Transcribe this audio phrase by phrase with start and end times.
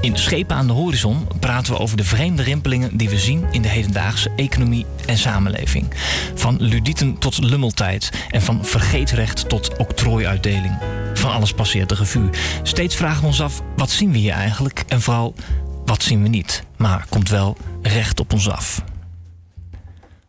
[0.00, 3.62] In Schepen aan de Horizon praten we over de vreemde rimpelingen die we zien in
[3.62, 5.94] de hedendaagse economie en samenleving.
[6.34, 10.78] Van ludieten tot lummeltijd en van vergeetrecht tot octrooiuitdeling.
[11.14, 12.30] Van alles passeert de revue.
[12.62, 14.84] Steeds vragen we ons af, wat zien we hier eigenlijk?
[14.88, 15.34] En vooral,
[15.84, 16.62] wat zien we niet?
[16.76, 18.82] Maar komt wel recht op ons af.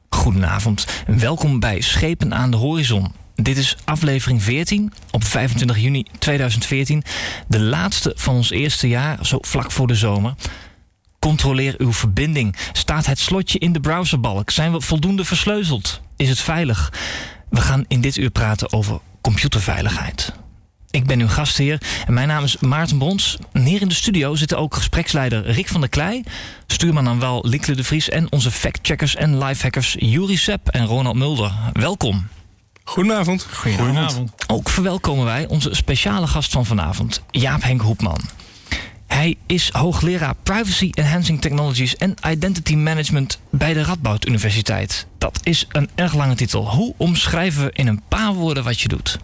[0.09, 3.11] Goedenavond en welkom bij Schepen aan de Horizon.
[3.41, 7.03] Dit is aflevering 14 op 25 juni 2014.
[7.47, 10.33] De laatste van ons eerste jaar, zo vlak voor de zomer.
[11.19, 12.55] Controleer uw verbinding.
[12.71, 14.49] Staat het slotje in de browserbalk?
[14.49, 16.01] Zijn we voldoende versleuteld?
[16.17, 16.93] Is het veilig?
[17.49, 20.33] We gaan in dit uur praten over computerveiligheid.
[20.89, 23.37] Ik ben uw gastheer en mijn naam is Maarten Brons.
[23.53, 26.23] Hier in de studio zitten ook gespreksleider Rick van der Klei,
[26.67, 31.15] stuurman aan wel Linkle de Vries en onze factcheckers en lifehackers Juri Sepp en Ronald
[31.15, 31.53] Mulder.
[31.73, 32.27] Welkom.
[32.89, 33.47] Goedenavond.
[33.53, 34.31] Goedenavond.
[34.47, 38.19] Ook verwelkomen wij onze speciale gast van vanavond, Jaap Henk Hoepman.
[39.07, 45.07] Hij is hoogleraar Privacy Enhancing Technologies en Identity Management bij de Radboud Universiteit.
[45.17, 46.69] Dat is een erg lange titel.
[46.69, 49.19] Hoe omschrijven we in een paar woorden wat je doet?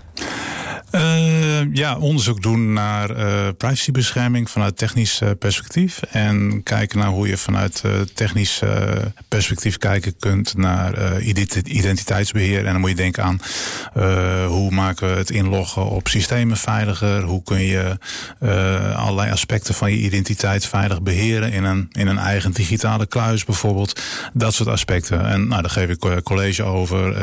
[0.95, 5.99] Uh, ja, onderzoek doen naar uh, privacybescherming vanuit technisch uh, perspectief.
[6.01, 8.61] En kijken naar hoe je vanuit technisch
[9.27, 12.65] perspectief kijken kunt naar identiteitsbeheer.
[12.65, 13.39] En dan moet je denken aan
[14.47, 17.21] hoe maken we het inloggen op systemen veiliger.
[17.21, 17.97] Hoe kun je
[18.95, 24.01] allerlei aspecten van je identiteit veilig beheren in een, in een eigen digitale kluis bijvoorbeeld.
[24.33, 25.25] Dat soort aspecten.
[25.25, 27.17] En nou, daar geef ik college over.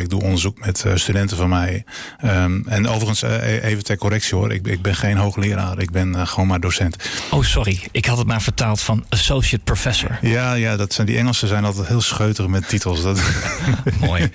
[0.00, 1.84] ik doe onderzoek met studenten van mij.
[2.24, 4.52] Um, en overigens E- even ter correctie hoor.
[4.52, 5.78] Ik, ik ben geen hoogleraar.
[5.78, 6.96] Ik ben uh, gewoon maar docent.
[7.30, 7.80] Oh, sorry.
[7.90, 10.18] Ik had het maar vertaald van associate professor.
[10.20, 13.02] Ja, ja dat zijn, die Engelsen zijn altijd heel scheutig met titels.
[13.02, 13.20] Dat...
[14.00, 14.30] Mooi.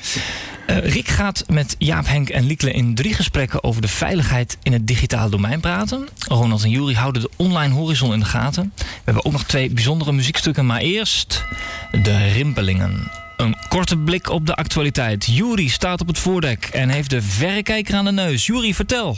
[0.69, 4.73] Uh, Rick gaat met Jaap, Henk en Liekle in drie gesprekken over de veiligheid in
[4.73, 6.07] het digitale domein praten.
[6.27, 8.71] Ronald en Jury houden de online horizon in de gaten.
[8.75, 11.43] We hebben ook nog twee bijzondere muziekstukken, maar eerst
[11.91, 13.11] de rimpelingen.
[13.39, 15.25] Een korte blik op de actualiteit.
[15.25, 18.45] Jury staat op het voordek en heeft de verrekijker aan de neus.
[18.45, 19.17] Jury, vertel.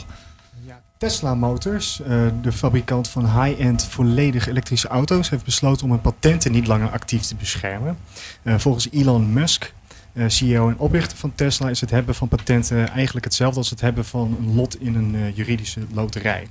[0.98, 6.52] Tesla Motors, uh, de fabrikant van high-end volledig elektrische auto's, heeft besloten om hun patenten
[6.52, 7.98] niet langer actief te beschermen.
[8.42, 9.72] Uh, volgens Elon Musk
[10.12, 13.80] uh, CEO en oprichter van Tesla is het hebben van patenten eigenlijk hetzelfde als het
[13.80, 16.48] hebben van een lot in een juridische loterij.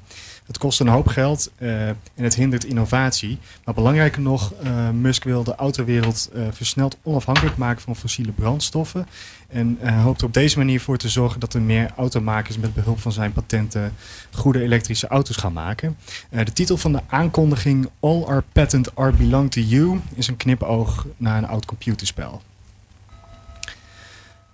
[0.52, 3.38] Het kost een hoop geld uh, en het hindert innovatie.
[3.66, 4.54] Maar belangrijker nog,
[4.94, 9.08] Musk wil de autowereld versneld onafhankelijk maken van fossiele brandstoffen.
[9.48, 13.00] En hoopt er op deze manier voor te zorgen dat er meer automakers met behulp
[13.00, 13.94] van zijn patenten
[14.32, 15.98] goede elektrische auto's gaan maken.
[16.30, 21.06] de titel van de aankondiging All Our Patent Are Belong to You is een knipoog
[21.18, 22.42] naar een oud computerspel.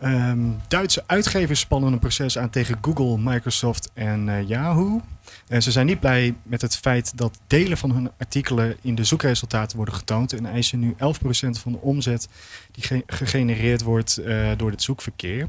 [0.04, 5.02] Um, Duitse uitgevers spannen een proces aan tegen Google, Microsoft en uh, Yahoo.
[5.48, 9.04] En ze zijn niet blij met het feit dat delen van hun artikelen in de
[9.04, 10.96] zoekresultaten worden getoond en eisen nu 11%
[11.50, 12.28] van de omzet
[12.72, 15.48] die gegenereerd wordt uh, door het zoekverkeer.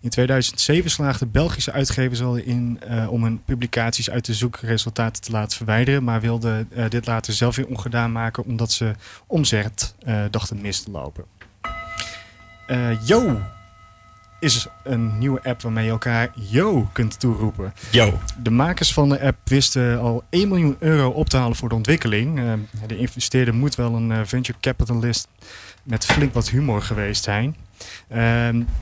[0.00, 5.30] In 2007 slaagden Belgische uitgevers al in uh, om hun publicaties uit de zoekresultaten te
[5.30, 8.92] laten verwijderen, maar wilden dit later zelf weer ongedaan maken omdat ze
[9.26, 9.94] omzet
[10.30, 11.24] dachten mis te lopen.
[13.04, 13.40] yo,
[14.40, 17.72] is een nieuwe app waarmee je elkaar yo kunt toeroepen.
[17.90, 18.18] Yo.
[18.42, 21.74] De makers van de app wisten al 1 miljoen euro op te halen voor de
[21.74, 22.38] ontwikkeling.
[22.38, 22.52] Uh,
[22.86, 25.28] de investeerder moet wel een uh, venture capitalist
[25.82, 27.56] met flink wat humor geweest zijn.
[28.12, 28.16] Uh,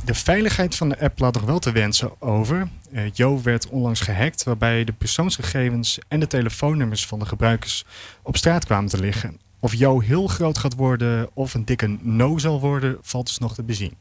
[0.05, 2.69] de veiligheid van de app laat nog wel te wensen over.
[2.93, 7.85] Uh, Yo werd onlangs gehackt, waarbij de persoonsgegevens en de telefoonnummers van de gebruikers
[8.23, 9.41] op straat kwamen te liggen.
[9.61, 13.55] Of Yo heel groot gaat worden of een dikke no zal worden, valt dus nog
[13.55, 13.95] te bezien.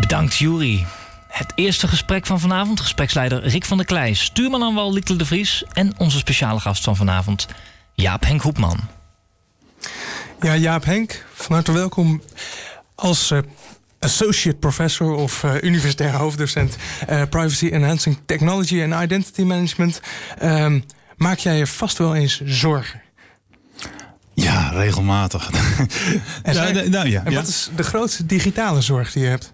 [0.00, 0.86] Bedankt, Jury.
[1.28, 5.24] Het eerste gesprek van vanavond, gespreksleider Rick van der Klei, stuurman aan wal Likle de
[5.24, 7.46] Vries en onze speciale gast van vanavond,
[7.94, 8.78] Jaap Henk Hoepman.
[10.40, 12.22] Ja, Jaap Henk, van harte welkom
[12.94, 13.38] als uh,
[13.98, 16.76] associate professor of uh, universitair hoofddocent
[17.10, 20.00] uh, Privacy Enhancing Technology en Identity Management.
[20.38, 20.80] Ehm,
[21.16, 23.05] maak jij je vast wel eens zorgen?
[24.36, 25.50] Ja, regelmatig.
[26.42, 29.52] en, ja, nou, ja, en wat is de grootste digitale zorg die je hebt?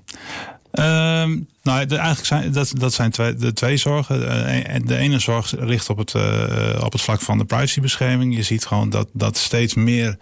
[0.72, 4.46] Uh, Nou, eigenlijk zijn dat, dat zijn twee, de twee zorgen.
[4.64, 8.36] Eh, de ene zorg ligt op het, uh, op het vlak van de privacybescherming.
[8.36, 10.16] Je ziet gewoon dat, dat steeds meer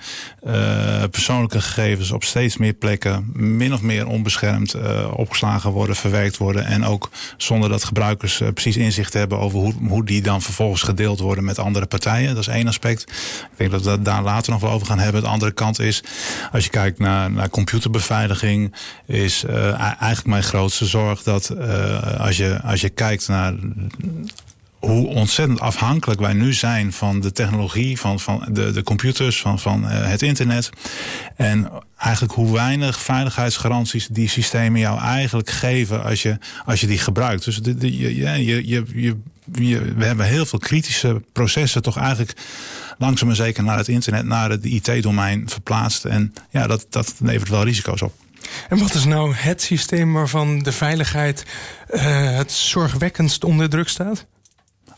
[0.46, 4.74] uh, persoonlijke gegevens op steeds meer plekken min of meer onbeschermd
[5.12, 6.64] opgeslagen worden, verwerkt worden.
[6.64, 11.18] En ook zonder dat gebruikers precies inzicht hebben over hoe, hoe die dan vervolgens gedeeld
[11.20, 12.34] worden met andere partijen.
[12.34, 13.02] Dat is één aspect.
[13.02, 15.22] Ik denk dat we daar later nog wel over gaan hebben.
[15.22, 16.02] De andere kant is,
[16.52, 18.74] als je kijkt naar, naar computerbeveiliging,
[19.06, 23.54] is eigenlijk mijn grootste zorg dat uh, als, je, als je kijkt naar
[24.78, 29.58] hoe ontzettend afhankelijk wij nu zijn van de technologie, van, van de, de computers, van,
[29.58, 30.70] van uh, het internet.
[31.36, 36.98] En eigenlijk hoe weinig veiligheidsgaranties die systemen jou eigenlijk geven als je, als je die
[36.98, 37.44] gebruikt.
[37.44, 39.16] Dus de, de, je, je, je, je,
[39.52, 42.32] je, we hebben heel veel kritische processen toch eigenlijk
[42.98, 46.04] langzaam en zeker naar het internet, naar het IT-domein verplaatst.
[46.04, 48.14] En ja, dat, dat levert wel risico's op.
[48.68, 51.44] En wat is nou het systeem waarvan de veiligheid
[51.90, 54.26] uh, het zorgwekkendst onder druk staat?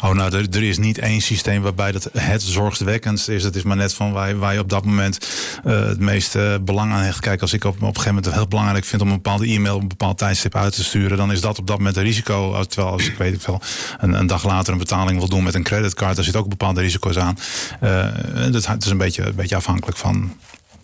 [0.04, 3.44] Oh, nou, er, er, is niet één systeem waarbij dat het zorgwekkendst is.
[3.44, 5.28] Het is maar net van waar, waar je op dat moment
[5.66, 7.20] uh, het meeste belang aan hecht.
[7.20, 9.74] Kijk, als ik op, een gegeven moment het heel belangrijk vind om een bepaalde e-mail
[9.74, 12.64] op een bepaald tijdstip uit te sturen, dan is dat op dat moment een risico.
[12.64, 13.60] Terwijl als ik weet ik wel
[13.98, 16.80] een, een dag later een betaling wil doen met een creditcard, daar zit ook bepaalde
[16.80, 17.38] risico's aan.
[17.82, 18.06] Uh,
[18.52, 20.36] dat, is een beetje, een beetje afhankelijk van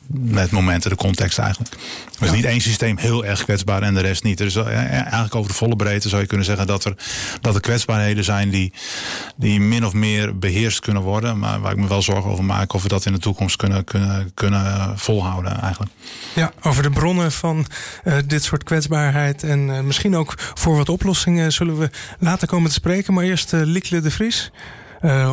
[0.08, 1.74] met momenten, de context eigenlijk.
[2.18, 4.40] Er is niet één systeem heel erg kwetsbaar en de rest niet.
[4.40, 6.94] Is eigenlijk over de volle breedte zou je kunnen zeggen dat er,
[7.40, 8.72] dat er kwetsbaarheden zijn die,
[9.36, 11.38] die min of meer beheerst kunnen worden.
[11.38, 13.84] Maar waar ik me wel zorgen over maak of we dat in de toekomst kunnen,
[13.84, 15.92] kunnen, kunnen volhouden eigenlijk.
[16.34, 17.66] Ja, over de bronnen van
[18.04, 22.68] uh, dit soort kwetsbaarheid en uh, misschien ook voor wat oplossingen zullen we later komen
[22.68, 23.14] te spreken.
[23.14, 24.50] Maar eerst uh, Likle de Vries,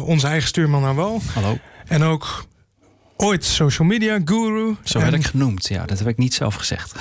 [0.04, 1.22] onze eigen stuurman naar wal.
[1.33, 1.57] Hallo.
[1.88, 2.45] En ook
[3.17, 4.75] ooit social media guru.
[4.83, 5.85] Zo werd ik genoemd, ja.
[5.85, 6.95] Dat heb ik niet zelf gezegd.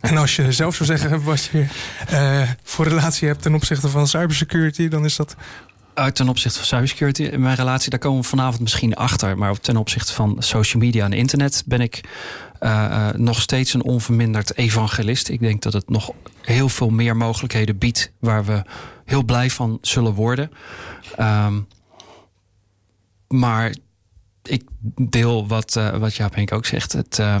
[0.00, 1.66] En als je zelf zou zeggen wat je
[2.12, 5.36] uh, voor relatie hebt ten opzichte van cybersecurity, dan is dat.
[5.94, 9.38] Uit ten opzichte van cybersecurity, mijn relatie, daar komen we vanavond misschien achter.
[9.38, 12.00] Maar ten opzichte van social media en internet ben ik
[12.60, 15.28] uh, uh, nog steeds een onverminderd evangelist.
[15.28, 16.10] Ik denk dat het nog
[16.42, 18.62] heel veel meer mogelijkheden biedt waar we
[19.04, 20.50] heel blij van zullen worden.
[21.20, 21.66] Um,
[23.28, 23.74] maar
[24.48, 24.62] ik
[24.96, 26.92] deel wat, uh, wat Jaap Henk ook zegt.
[26.92, 27.36] Het, uh,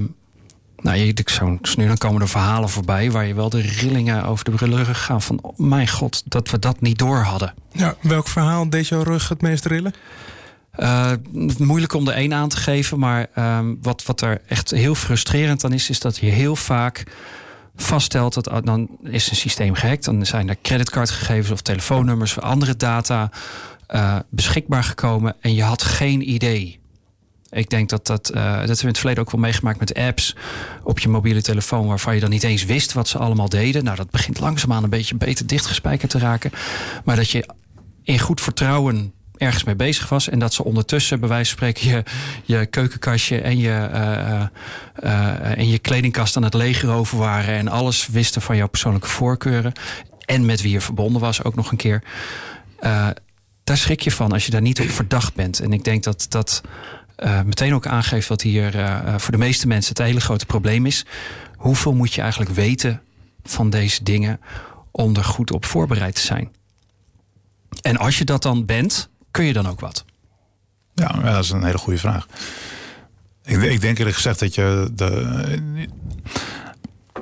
[0.76, 4.44] nou, je, zo nu dan komen er verhalen voorbij waar je wel de rillingen over
[4.44, 7.54] de rug gaan van oh, mijn god, dat we dat niet door hadden.
[7.72, 9.94] Ja, welk verhaal deed jouw rug het meest rillen?
[10.76, 11.12] Uh,
[11.58, 15.64] moeilijk om er één aan te geven, maar uh, wat, wat er echt heel frustrerend
[15.64, 17.04] aan is, is dat je heel vaak
[17.76, 22.42] vaststelt dat oh, dan is een systeem gehackt, dan zijn er creditcardgegevens of telefoonnummers of
[22.42, 23.30] andere data
[23.94, 26.80] uh, beschikbaar gekomen en je had geen idee
[27.50, 30.36] ik denk dat dat, uh, dat we in het verleden ook wel meegemaakt met apps
[30.82, 33.84] op je mobiele telefoon, waarvan je dan niet eens wist wat ze allemaal deden.
[33.84, 36.50] Nou, dat begint langzaamaan een beetje beter dichtgespijkerd te raken.
[37.04, 37.48] Maar dat je
[38.02, 40.28] in goed vertrouwen ergens mee bezig was.
[40.28, 42.02] En dat ze ondertussen, bij wijze van spreken, je,
[42.44, 44.42] je keukenkastje en je, uh,
[45.04, 47.54] uh, en je kledingkast aan het leger waren.
[47.54, 49.72] En alles wisten van jouw persoonlijke voorkeuren.
[50.24, 52.02] En met wie je verbonden was, ook nog een keer.
[53.64, 55.60] daar schrik je van als je daar niet op verdacht bent.
[55.60, 56.62] En ik denk dat dat
[57.24, 60.86] uh, meteen ook aangeeft wat hier uh, voor de meeste mensen het hele grote probleem
[60.86, 61.06] is.
[61.56, 63.02] Hoeveel moet je eigenlijk weten
[63.42, 64.40] van deze dingen
[64.90, 66.52] om er goed op voorbereid te zijn?
[67.82, 70.04] En als je dat dan bent, kun je dan ook wat?
[70.94, 72.26] Ja, dat is een hele goede vraag.
[73.44, 75.58] Ik, ik denk eerlijk gezegd dat je de,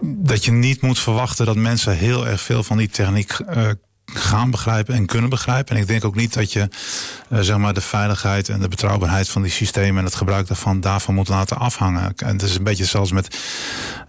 [0.02, 3.70] dat je niet moet verwachten dat mensen heel erg veel van die techniek uh,
[4.16, 5.76] gaan begrijpen en kunnen begrijpen.
[5.76, 6.68] En ik denk ook niet dat je
[7.30, 10.80] uh, zeg maar de veiligheid en de betrouwbaarheid van die systemen en het gebruik daarvan
[10.80, 12.12] daarvan moet laten afhangen.
[12.16, 13.38] En het is een beetje zelfs met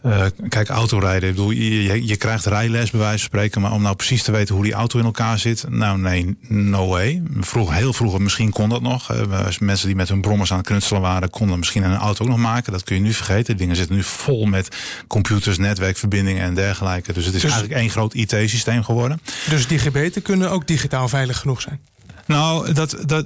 [0.05, 1.29] uh, kijk, autorijden.
[1.29, 4.31] Ik bedoel, je, je krijgt rijles bij wijze van spreken, maar om nou precies te
[4.31, 7.21] weten hoe die auto in elkaar zit, nou nee, no way.
[7.39, 9.11] Vroeg, heel vroeger misschien kon dat nog.
[9.11, 12.29] Uh, mensen die met hun brommers aan het knutselen waren, konden misschien een auto ook
[12.29, 12.71] nog maken.
[12.71, 13.57] Dat kun je nu vergeten.
[13.57, 14.75] Dingen zitten nu vol met
[15.07, 17.13] computers, netwerkverbindingen en dergelijke.
[17.13, 19.21] Dus het is dus, eigenlijk één groot IT-systeem geworden.
[19.49, 21.79] Dus die DGB'en kunnen ook digitaal veilig genoeg zijn?
[22.25, 23.25] Nou, dat, dat,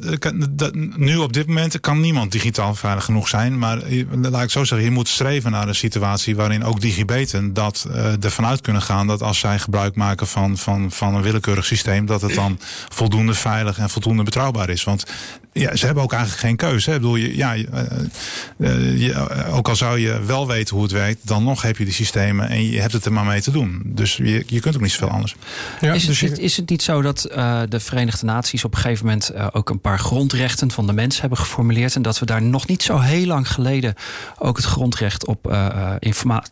[0.50, 3.58] dat, nu op dit moment kan niemand digitaal veilig genoeg zijn.
[3.58, 3.80] Maar
[4.22, 8.24] laat ik zo zeggen, je moet streven naar een situatie waarin ook digibeten dat uh,
[8.24, 12.06] ervan uit kunnen gaan dat als zij gebruik maken van, van, van een willekeurig systeem,
[12.06, 12.60] dat het dan
[12.90, 14.84] voldoende veilig en voldoende betrouwbaar is.
[14.84, 15.06] Want
[15.54, 16.90] ja, ze hebben ook eigenlijk geen keuze.
[16.90, 16.96] Hè.
[16.96, 21.44] Ik bedoel, je, ja, je, ook al zou je wel weten hoe het werkt, dan
[21.44, 23.82] nog heb je die systemen en je hebt het er maar mee te doen.
[23.86, 25.36] Dus je, je kunt ook niet zoveel anders.
[25.82, 27.22] Ja, is, het, dus is het niet zo dat
[27.70, 31.38] de Verenigde Naties op een gegeven moment ook een paar grondrechten van de mens hebben
[31.38, 33.94] geformuleerd en dat we daar nog niet zo heel lang geleden
[34.38, 35.54] ook het grondrecht op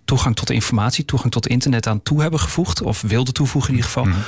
[0.06, 3.76] toegang tot de informatie, toegang tot internet aan toe hebben gevoegd, of wilden toevoegen in
[3.76, 4.06] ieder geval.
[4.06, 4.20] Mhm.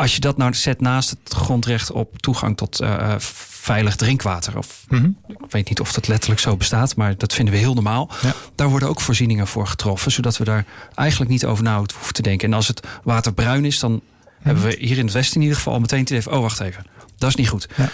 [0.00, 4.84] Als je dat nou zet naast het grondrecht op toegang tot uh, veilig drinkwater, of
[4.88, 5.10] mhm.
[5.26, 8.10] ik weet niet of dat letterlijk zo bestaat, maar dat vinden we heel normaal.
[8.54, 10.64] Daar worden ook voorzieningen voor getroffen, zodat we daar
[10.94, 12.48] eigenlijk niet over na hoeven te denken.
[12.48, 14.00] En als het water bruin is, dan
[14.42, 16.84] hebben we hier in het Westen in ieder geval meteen te even, oh wacht even,
[17.18, 17.68] dat is niet goed.
[17.76, 17.88] Ja.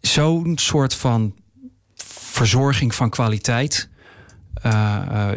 [0.00, 1.34] Zo'n soort van
[2.04, 3.88] verzorging van kwaliteit.
[4.66, 5.30] Uh,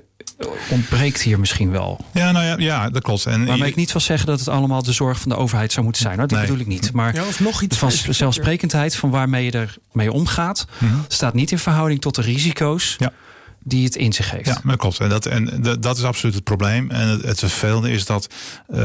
[0.70, 2.06] ontbreekt hier misschien wel.
[2.14, 3.26] Ja, nou ja, ja dat klopt.
[3.26, 5.84] En Waarmee ik niet wil zeggen dat het allemaal de zorg van de overheid zou
[5.84, 6.18] moeten zijn.
[6.20, 6.28] Hoor.
[6.28, 6.94] Dat bedoel ik niet.
[6.94, 10.96] Maar ja, of nog iets van zelfsprekendheid van waarmee je ermee omgaat, mhm.
[11.08, 12.96] staat niet in verhouding tot de risico's.
[13.00, 13.12] Ja
[13.70, 14.46] die het in zich heeft.
[14.46, 15.00] Ja, dat klopt.
[15.00, 16.92] En dat, en dat is absoluut het probleem.
[16.92, 18.28] En het, het vervelende is dat,
[18.70, 18.80] uh,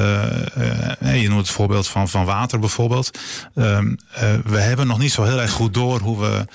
[1.02, 3.18] uh, je noemt het voorbeeld van, van water bijvoorbeeld.
[3.54, 3.78] Uh,
[4.44, 6.46] we hebben nog niet zo heel erg goed door hoe we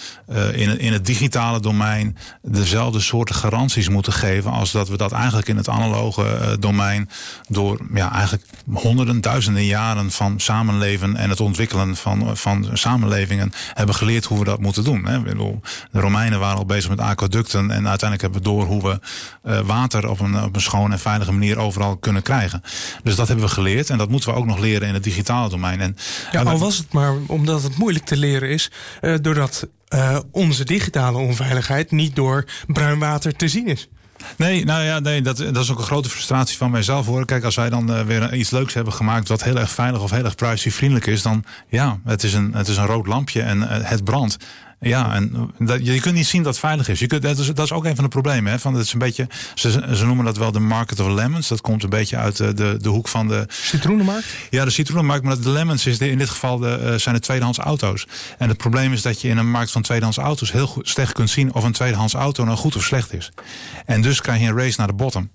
[0.53, 5.48] in, in het digitale domein dezelfde soorten garanties moeten geven als dat we dat eigenlijk
[5.48, 7.09] in het analoge domein
[7.48, 8.43] door ja, eigenlijk
[8.74, 14.45] honderden, duizenden jaren van samenleven en het ontwikkelen van, van samenlevingen hebben geleerd hoe we
[14.45, 15.05] dat moeten doen.
[15.05, 15.24] Hè.
[15.24, 15.59] De
[15.91, 18.99] Romeinen waren al bezig met aquaducten en uiteindelijk hebben we door hoe we
[19.43, 22.61] uh, water op een, op een schone en veilige manier overal kunnen krijgen.
[23.03, 25.49] Dus dat hebben we geleerd en dat moeten we ook nog leren in het digitale
[25.49, 25.81] domein.
[25.81, 25.95] En,
[26.31, 28.71] ja, al was het maar omdat het moeilijk te leren is,
[29.01, 33.89] uh, doordat uh, onze digitale onveiligheid niet door bruin water te zien is.
[34.35, 37.25] Nee, nou ja, nee, dat, dat is ook een grote frustratie van mijzelf hoor.
[37.25, 40.11] Kijk, als wij dan uh, weer iets leuks hebben gemaakt wat heel erg veilig of
[40.11, 43.57] heel erg privacyvriendelijk is, dan ja, het is een, het is een rood lampje en
[43.57, 44.38] uh, het brandt.
[44.79, 47.00] Ja, en dat, je kunt niet zien dat het veilig is.
[47.00, 48.51] Je kunt, dat, is dat is ook een van de problemen.
[48.51, 51.48] Hè, van, het is een beetje, ze, ze noemen dat wel de market of lemons.
[51.48, 53.45] Dat komt een beetje uit de, de, de hoek van de...
[53.48, 54.27] Citroenenmarkt?
[54.50, 55.24] Ja, de citroenenmarkt.
[55.24, 58.07] Maar de lemons is in dit geval de, uh, zijn de tweedehands auto's.
[58.38, 60.51] En het probleem is dat je in een markt van tweedehands auto's...
[60.51, 63.31] heel goed, slecht kunt zien of een tweedehands auto nou goed of slecht is.
[63.86, 65.29] En dus krijg je een race naar de bottom.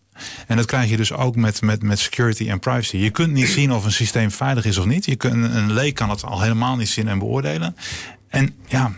[0.46, 2.96] En dat krijg je dus ook met, met, met security en privacy.
[2.96, 5.04] Je kunt niet zien of een systeem veilig is of niet.
[5.04, 7.76] Je kunt, een leek kan het al helemaal niet zien en beoordelen.
[8.28, 8.92] En ja,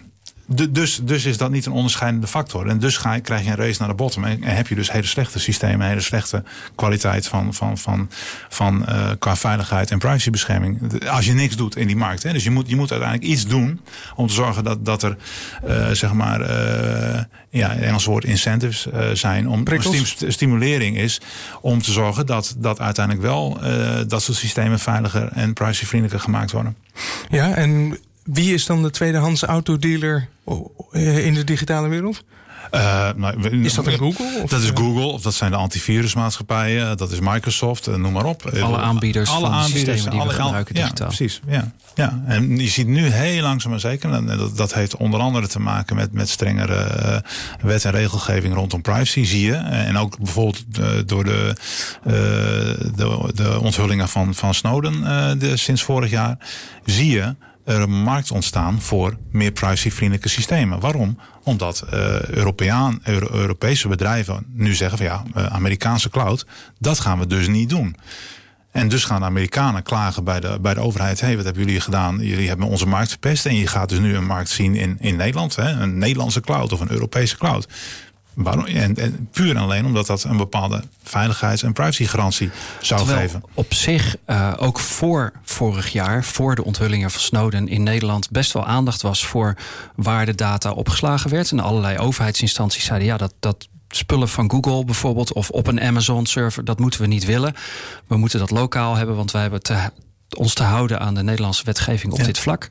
[0.47, 2.67] dus, dus is dat niet een onderscheidende factor.
[2.67, 4.25] En dus ga, krijg je een race naar de bottom.
[4.25, 6.43] En, heb je dus hele slechte systemen, hele slechte
[6.75, 8.11] kwaliteit van, van, van,
[8.49, 11.05] van uh, qua veiligheid en privacybescherming.
[11.05, 12.23] Als je niks doet in die markt.
[12.23, 12.33] Hè.
[12.33, 13.81] Dus je moet, je moet uiteindelijk iets doen
[14.15, 15.17] om te zorgen dat, dat er,
[15.69, 19.49] uh, zeg maar, uh, ja, in Engels woord incentives zijn.
[19.49, 21.21] Om stim stimulering is
[21.61, 23.59] om te zorgen dat, dat uiteindelijk wel
[24.07, 26.77] dat soort systemen veiliger en privacyvriendelijker gemaakt worden.
[27.29, 30.29] Ja, en wie is dan de tweedehands autodealer
[30.93, 32.25] in de digitale wereld?
[32.75, 34.41] Uh, nou, is dat een Google?
[34.43, 34.51] Of?
[34.51, 38.51] Dat is Google, of dat zijn de antivirusmaatschappijen, dat is Microsoft, noem maar op.
[38.61, 41.11] Alle aanbieders alle van aanbieders, die alle, we gebruiken digitaal.
[41.11, 41.41] Ja, precies.
[41.49, 42.23] Ja, ja.
[42.27, 45.61] En je ziet nu heel langzaam maar zeker, en dat, dat heeft onder andere te
[45.61, 47.17] maken met, met strengere uh,
[47.61, 49.55] wet en regelgeving rondom privacy, zie je.
[49.55, 51.57] En ook bijvoorbeeld uh, door de,
[52.97, 55.01] de, de onthullingen van, van Snowden
[55.39, 56.39] de, sinds vorig jaar,
[56.85, 57.35] zie je
[57.67, 60.81] er een markt ontstaan voor meer privacyvriendelijke systemen.
[60.81, 61.19] Waarom?
[61.43, 66.47] Omdat uh, Europeaan, Europese bedrijven nu zeggen van ja, uh, Amerikaanse cloud,
[66.79, 67.97] dat gaan we dus niet doen.
[68.71, 71.21] En dus gaan de Amerikanen klagen bij de, bij de overheid.
[71.21, 72.19] Hey, wat hebben jullie gedaan?
[72.19, 73.47] Jullie hebben onze markt verpest.
[73.47, 75.57] En je gaat dus nu een markt zien in, in Nederland.
[75.57, 75.71] Hè?
[75.71, 77.69] Een Nederlandse cloud of een Europese cloud.
[78.37, 78.65] Waarom?
[78.65, 82.51] En, en, puur en alleen omdat dat een bepaalde veiligheids- en privacygarantie
[82.81, 83.43] zou Terwijl geven.
[83.55, 88.53] Op zich, uh, ook voor vorig jaar, voor de onthullingen van Snowden in Nederland, best
[88.53, 89.57] wel aandacht was voor
[89.95, 91.51] waar de data opgeslagen werd.
[91.51, 96.27] En allerlei overheidsinstanties zeiden ja, dat, dat spullen van Google bijvoorbeeld of op een Amazon
[96.27, 97.55] server, dat moeten we niet willen.
[98.07, 99.91] We moeten dat lokaal hebben, want wij hebben te,
[100.37, 102.67] ons te houden aan de Nederlandse wetgeving op dit vlak.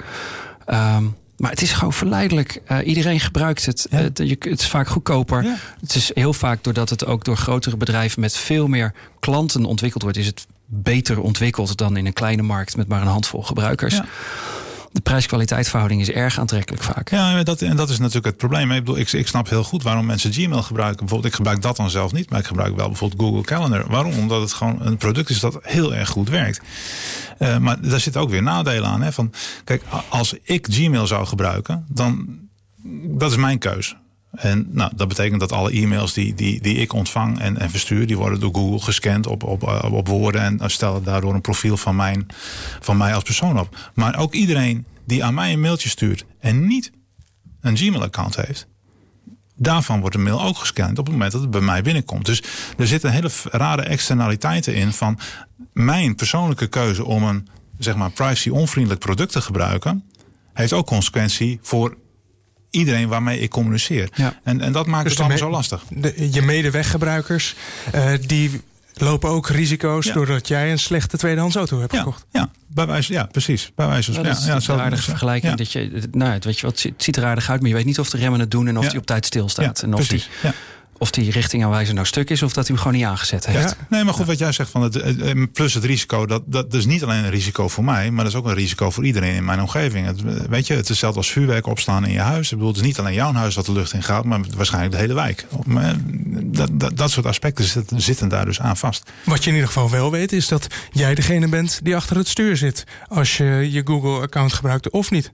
[0.68, 2.62] Um, maar het is gewoon verleidelijk.
[2.72, 3.88] Uh, iedereen gebruikt het.
[3.90, 3.98] Ja.
[3.98, 4.18] het.
[4.18, 4.60] het.
[4.60, 5.44] is vaak goedkoper.
[5.44, 5.56] Ja.
[5.80, 10.04] Het is heel vaak doordat het ook door grotere bedrijven met veel meer klanten ontwikkeld
[10.04, 13.96] wordt, is het beter ontwikkeld dan in een kleine markt met maar een handvol gebruikers.
[13.96, 14.06] Ja
[14.96, 17.10] de prijs-kwaliteitverhouding is erg aantrekkelijk vaak.
[17.10, 18.72] Ja, dat, en dat is natuurlijk het probleem.
[18.72, 21.00] Ik, bedoel, ik, snap heel goed waarom mensen Gmail gebruiken.
[21.00, 23.86] Bijvoorbeeld, ik gebruik dat dan zelf niet, maar ik gebruik wel bijvoorbeeld Google Calendar.
[23.88, 24.14] Waarom?
[24.14, 26.62] Omdat het gewoon een product is dat heel erg goed werkt.
[27.40, 29.02] Uh, maar daar zitten ook weer nadelen aan.
[29.02, 29.12] Hè?
[29.12, 29.34] Van,
[29.64, 32.40] kijk, als ik Gmail zou gebruiken, dan
[33.04, 33.96] dat is mijn keus.
[34.36, 38.08] En nou, dat betekent dat alle e-mails die, die, die ik ontvang en, en verstuur,
[38.08, 41.96] die worden door Google gescand op, op, op woorden en stellen daardoor een profiel van,
[41.96, 42.28] mijn,
[42.80, 43.92] van mij als persoon op.
[43.94, 46.92] Maar ook iedereen die aan mij een mailtje stuurt en niet
[47.62, 48.68] een Gmail-account heeft,
[49.56, 52.26] daarvan wordt de mail ook gescand op het moment dat het bij mij binnenkomt.
[52.26, 52.44] Dus
[52.78, 55.20] er zitten hele rare externaliteiten in van
[55.74, 60.04] mijn persoonlijke keuze om een zeg maar privacy-onvriendelijk product te gebruiken,
[60.54, 61.98] heeft ook consequentie voor
[62.76, 64.10] iedereen waarmee ik communiceer.
[64.16, 64.40] Ja.
[64.44, 65.84] En, en dat maakt Dus het allemaal me- zo lastig.
[65.90, 67.56] De, je medeweggebruikers,
[67.92, 68.62] eh die
[68.94, 70.14] lopen ook risico's Ja.
[70.14, 72.26] doordat jij een slechte tweedehands auto hebt Ja, gekocht.
[72.32, 73.72] ja, bij wijze, ja, precies.
[73.76, 75.52] Bij wijze van Ja, dat is ja, een zo- aardige vergelijking.
[75.52, 77.76] Ja, Dat je, nou, ja, weet je wat, het ziet er aardig uit, maar je
[77.76, 78.90] weet niet of de remmen het doen en of Ja.
[78.90, 79.82] die op tijd ja, stilstaat.
[79.82, 80.30] en of die, precies.
[80.98, 83.70] Of die richtingaanwijzer nou stuk is of dat hij hem gewoon niet aangezet heeft.
[83.70, 83.86] Ja.
[83.90, 87.04] Nee, maar goed, wat jij zegt van het, plus het risico, dat, dat is niet
[87.04, 89.62] alleen een risico voor mij, maar dat is ook een risico voor iedereen in mijn
[89.62, 90.06] omgeving.
[90.06, 92.52] Het, weet je, het is hetzelfde als vuurwerk opslaan in je huis.
[92.52, 94.94] Ik bedoel, het is niet alleen jouw huis wat de lucht in gaat, maar waarschijnlijk
[94.94, 95.46] de hele wijk.
[95.66, 95.96] Maar
[96.56, 99.12] Dat, dat, dat soort aspecten zitten, zitten daar dus aan vast.
[99.24, 102.28] Wat je in ieder geval wel weet, is dat jij degene bent die achter het
[102.28, 102.84] stuur zit.
[103.08, 105.32] Als je je Google-account gebruikt of niet.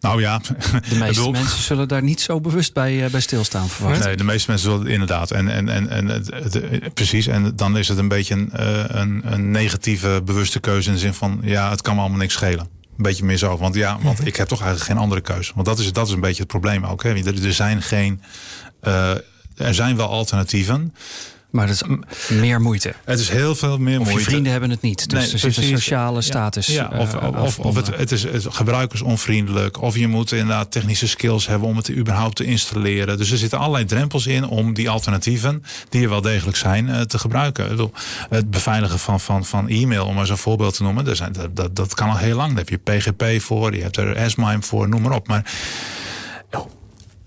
[0.00, 0.38] Nou ja,
[0.88, 4.04] De meeste mensen zullen daar niet zo bewust bij, eh, bij stilstaan, verwacht.
[4.04, 5.30] Nee, de meeste mensen zullen inderdaad.
[5.30, 7.26] En, en, en, en het, het- precies.
[7.26, 11.00] En dan is het een beetje een, eh, een, een negatieve bewuste keuze in de
[11.00, 12.68] zin van ja, het kan me allemaal niks schelen.
[12.96, 13.58] Een beetje meer zo.
[13.58, 15.52] Want ja, want ik heb toch eigenlijk geen andere keuze.
[15.54, 17.02] Want dat is, dat is een beetje het probleem ook.
[17.02, 17.10] Hè.
[17.14, 18.22] Er, er zijn geen.
[18.80, 19.10] eh,
[19.56, 20.94] er zijn wel alternatieven.
[21.50, 21.82] Maar dat is
[22.36, 22.94] meer moeite.
[23.04, 24.30] Het is heel veel meer Of je moeite.
[24.30, 25.10] vrienden hebben het niet.
[25.10, 26.66] Dus Nee, er zit een sociale status.
[26.66, 29.80] Ja, eh, of, of, of het, het is gebruikersonvriendelijk.
[29.82, 33.18] Of je moet inderdaad technische skills hebben om het überhaupt te installeren.
[33.18, 37.00] Dus er zitten allerlei drempels in om die alternatieven, die er wel degelijk zijn, eh,
[37.00, 37.64] te gebruiken.
[37.64, 37.92] Ik bedoel,
[38.30, 41.16] Het beveiligen van, van, van e-mail, om maar zo'n voorbeeld te noemen.
[41.16, 42.48] Zijn, dat, dat, dat kan al heel lang.
[42.54, 45.28] Daar heb je PGP voor, je hebt er S-MIME voor, noem maar op.
[45.28, 45.52] Maar
[46.50, 46.66] oh,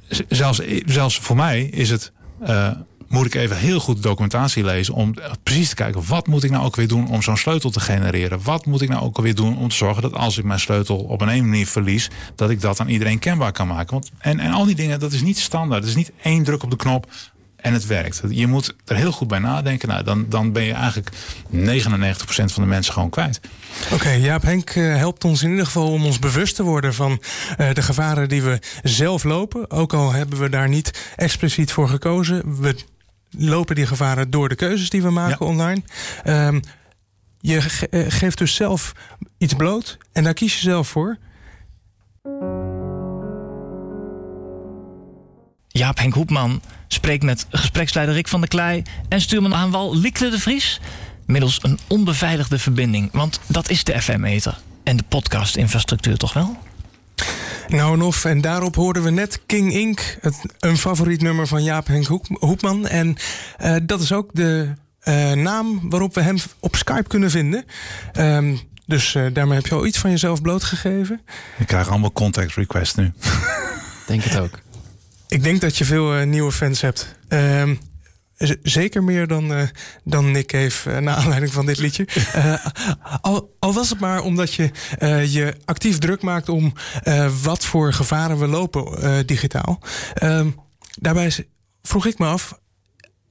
[0.09, 2.11] z- zelfs, zelfs voor mij is het.
[2.41, 2.67] eh,
[3.13, 6.49] moet ik even heel goed de documentatie lezen om precies te kijken wat moet ik
[6.49, 8.43] nou ook weer doen om zo'n sleutel te genereren.
[8.43, 10.97] Wat moet ik nou ook alweer doen om te zorgen dat als ik mijn sleutel
[10.97, 13.93] op een ene manier verlies, dat ik dat aan iedereen kenbaar kan maken.
[13.93, 15.81] Want, en, en al die dingen, dat is niet standaard.
[15.81, 17.07] Het is niet één druk op de knop
[17.55, 18.21] en het werkt.
[18.29, 19.87] Je moet er heel goed bij nadenken.
[19.87, 21.09] Nou, dan, dan ben je eigenlijk
[21.51, 21.55] 99%
[22.25, 23.39] van de mensen gewoon kwijt.
[23.91, 27.21] Oké, Jaap Henk eh, helpt ons in ieder geval om ons bewust te worden van
[27.57, 29.71] eh, de gevaren die we zelf lopen.
[29.71, 32.61] Ook al hebben we daar niet expliciet voor gekozen.
[32.61, 32.75] We
[33.37, 35.45] lopen die gevaren door de keuzes die we maken Ja.
[35.51, 35.81] online.
[36.23, 36.59] Ehm,
[37.39, 38.91] je ge- eh, geeft dus zelf
[39.37, 41.17] iets bloot en daar kies je zelf voor.
[45.67, 50.39] Jaap Henk Hoepman spreekt met gespreksleider Rick van der Klei en stuurman aanwal Liekle de
[50.39, 50.79] Vries.
[51.25, 54.57] Middels een onbeveiligde verbinding, want dat is de FM-meter.
[54.83, 56.57] En de podcast-infrastructuur toch wel?
[57.67, 61.63] Nou en of, en daarop hoorden we net King Ink, het, een favoriet nummer van
[61.63, 62.87] Jaap Henk Hoek- Hoepman.
[62.87, 63.15] En
[63.57, 67.65] eh, dat is ook de eh, naam waarop we hem op Skype kunnen vinden.
[68.13, 71.21] Ehm, dus eh, daarmee heb je al iets van jezelf blootgegeven.
[71.57, 73.11] Ik krijg allemaal contact requests nu.
[74.07, 74.59] Denk het ook.
[75.27, 77.15] Ik denk dat je veel nieuwe fans hebt.
[77.27, 77.77] Ehm, z-
[78.61, 79.67] zeker meer dan, eh,
[80.03, 82.07] dan Nick heeft eh, naar aanleiding van dit liedje.
[82.33, 82.65] Eh,
[83.21, 87.65] al, al was het maar omdat je eh, je actief druk maakt om eh, wat
[87.65, 89.79] voor gevaren we lopen eh, digitaal.
[90.13, 90.49] Ehm,
[90.95, 91.47] daarbij
[91.81, 92.59] vroeg ik me af,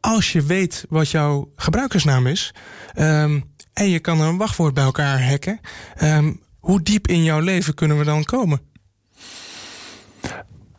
[0.00, 2.54] als je weet wat jouw gebruikersnaam is
[2.94, 3.40] ehm,
[3.72, 5.60] en je kan een wachtwoord bij elkaar hacken,
[5.96, 8.60] ehm, hoe diep in jouw leven kunnen we dan komen?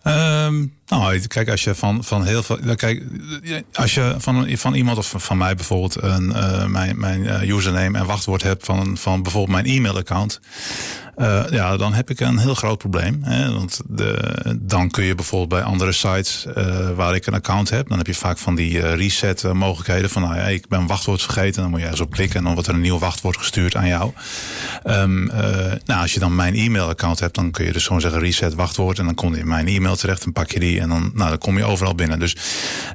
[0.04, 2.58] Ehm, nou, kijk, als je van, van heel veel.
[2.62, 3.04] nou, Kijk,
[3.74, 7.98] als je van, van iemand of van mij bijvoorbeeld een, eh, mijn, mijn eh, username
[7.98, 10.40] en wachtwoord hebt van, van bijvoorbeeld mijn e-mailaccount.
[11.16, 13.20] eh, ja, dan heb ik een heel groot probleem.
[13.24, 13.52] Hè?
[13.52, 16.46] Want de, dan kun je bijvoorbeeld bij andere sites
[16.96, 20.10] waar ik een account heb, dan heb je vaak van die reset mogelijkheden.
[20.10, 21.62] Van nou ja, ik ben wachtwoord vergeten.
[21.62, 23.88] Dan moet je ergens op klikken en dan wordt er een nieuw wachtwoord gestuurd aan
[23.88, 24.12] jou.
[24.84, 28.20] Ehm, eh, nou, als je dan mijn e-mailaccount hebt, dan kun je dus gewoon zeggen
[28.20, 29.00] reset wachtwoord.
[29.00, 30.73] En dan kom je in mijn e-mail terecht en pak je die.
[30.82, 32.20] En dan, nou, dan kom je overal binnen.
[32.20, 32.36] Dus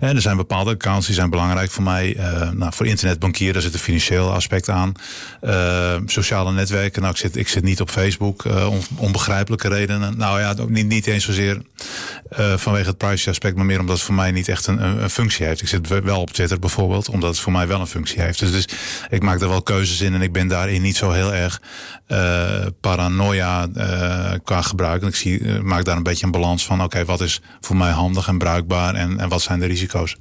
[0.01, 2.17] eh, er zijn bepaalde accounts die zijn belangrijk voor mij.
[2.17, 4.93] Eh, nou, voor internetbankieren daar zit een financieel aspect aan.
[5.41, 7.01] Eh, sociale netwerken.
[7.03, 8.45] Nou, ik zit, ik zit niet op Facebook.
[8.45, 10.17] om onbegrijpelijke redenen.
[10.17, 11.63] Nou ja, ook niet, niet eens zozeer
[12.57, 13.57] vanwege het privacy aspect.
[13.57, 15.63] Maar meer omdat het voor mij niet echt een, een, functie heeft.
[15.63, 17.09] Ik zit wel op Twitter bijvoorbeeld.
[17.09, 18.39] Omdat het voor mij wel een functie heeft.
[18.39, 18.69] Dus, dus
[19.11, 20.15] ik maak er wel keuzes in.
[20.15, 21.61] En ik ben daarin niet zo heel erg
[22.81, 23.67] paranoia
[24.45, 25.03] qua gebruik.
[25.03, 26.83] En ik zie, maak daar een beetje een balans van.
[26.83, 28.95] Oké, wat is voor mij handig en bruikbaar?
[28.95, 30.17] En, en wat zijn de risico's?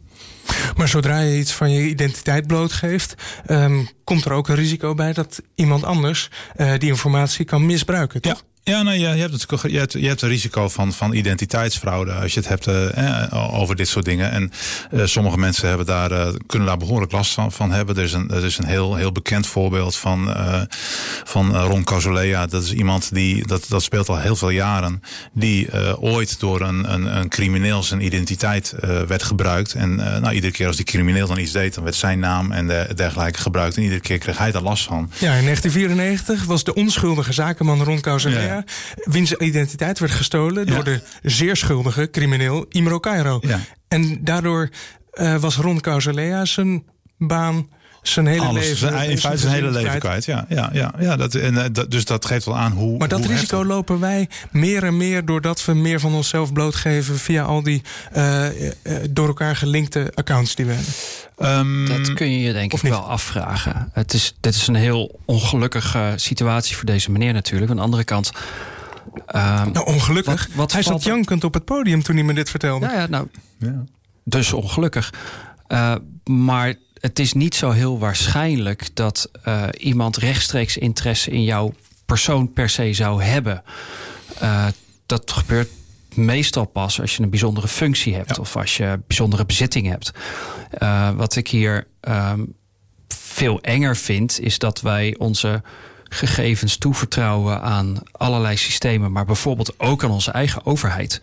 [0.76, 3.14] Maar zodra je iets van je identiteit blootgeeft,
[3.46, 8.22] ehm, komt er ook een risico bij dat iemand anders eh, die informatie kan misbruiken.
[8.22, 8.34] Toch?
[8.34, 12.12] Ja, nou, je, je, hebt het, je, hebt, je hebt een risico van, van identiteitsfraude
[12.12, 14.32] als je het hebt uh, over dit soort dingen.
[14.32, 14.52] En
[14.92, 17.98] uh, sommige mensen hebben daar, uh, kunnen daar behoorlijk last van, van hebben.
[17.98, 20.36] Er is een, er is een heel, heel bekend voorbeeld van,
[21.24, 22.46] van Ron Casolea.
[22.46, 25.02] Dat is iemand die, dat, dat speelt al heel veel jaren,
[25.34, 28.74] die ooit door een, een, een crimineel zijn identiteit
[29.08, 29.74] werd gebruikt.
[29.74, 32.68] En nou, iedere keer als die crimineel dan iets deed, dan werd zijn naam en
[32.96, 33.76] dergelijke gebruikt.
[33.78, 35.12] En iedere keer kreeg hij daar last van.
[35.20, 38.42] Ja, in 1994 was de onschuldige zakenman Ron Casolea.
[38.42, 38.57] Ja
[39.04, 43.40] wiens identiteit werd gestolen door de zeer schuldige crimineel Imro Cairo.
[43.88, 44.70] En daardoor
[45.14, 46.84] uh, was Ron Causalea zijn
[47.18, 47.70] baan
[48.08, 49.10] zijn hele Alles, leven.
[49.10, 50.26] in feite zijn hele leven kwijt.
[50.26, 52.98] Ja, ja, ja, ja dat, en, eh, dat, dus dat geeft wel aan hoe.
[52.98, 57.44] Maar dat risico lopen wij meer en meer doordat we meer van onszelf blootgeven via
[57.44, 57.82] al die
[58.18, 58.46] uh,
[59.10, 60.94] door elkaar gelinkte accounts die we hebben.
[61.40, 63.90] Um, dat kun je je denk ik wel afvragen.
[63.94, 67.72] Het is, dit is een heel ongelukkige situatie voor deze meneer natuurlijk.
[67.72, 68.32] Aan de andere kant.
[69.36, 70.46] Um, nou, ongelukkig.
[70.48, 72.86] Wat, wat hij zat jankend op het podium toen hij me dit vertelde.
[72.86, 73.28] Ja, ja nou.
[73.58, 73.84] Ja.
[74.24, 75.14] Dus ongelukkig.
[75.68, 81.74] Uh, maar het is niet zo heel waarschijnlijk dat uh, iemand rechtstreeks interesse in jouw
[82.06, 83.64] persoon per se zou hebben.
[84.42, 84.68] Uh,
[85.06, 85.70] dat gebeurt
[86.14, 90.12] meestal pas als je een bijzondere functie hebt of als je bijzondere bezitting hebt.
[90.80, 92.54] Uh, wat ik hier um,
[93.08, 95.62] veel enger vind, is dat wij onze
[96.04, 101.22] gegevens toevertrouwen aan allerlei systemen, maar bijvoorbeeld ook aan onze eigen overheid.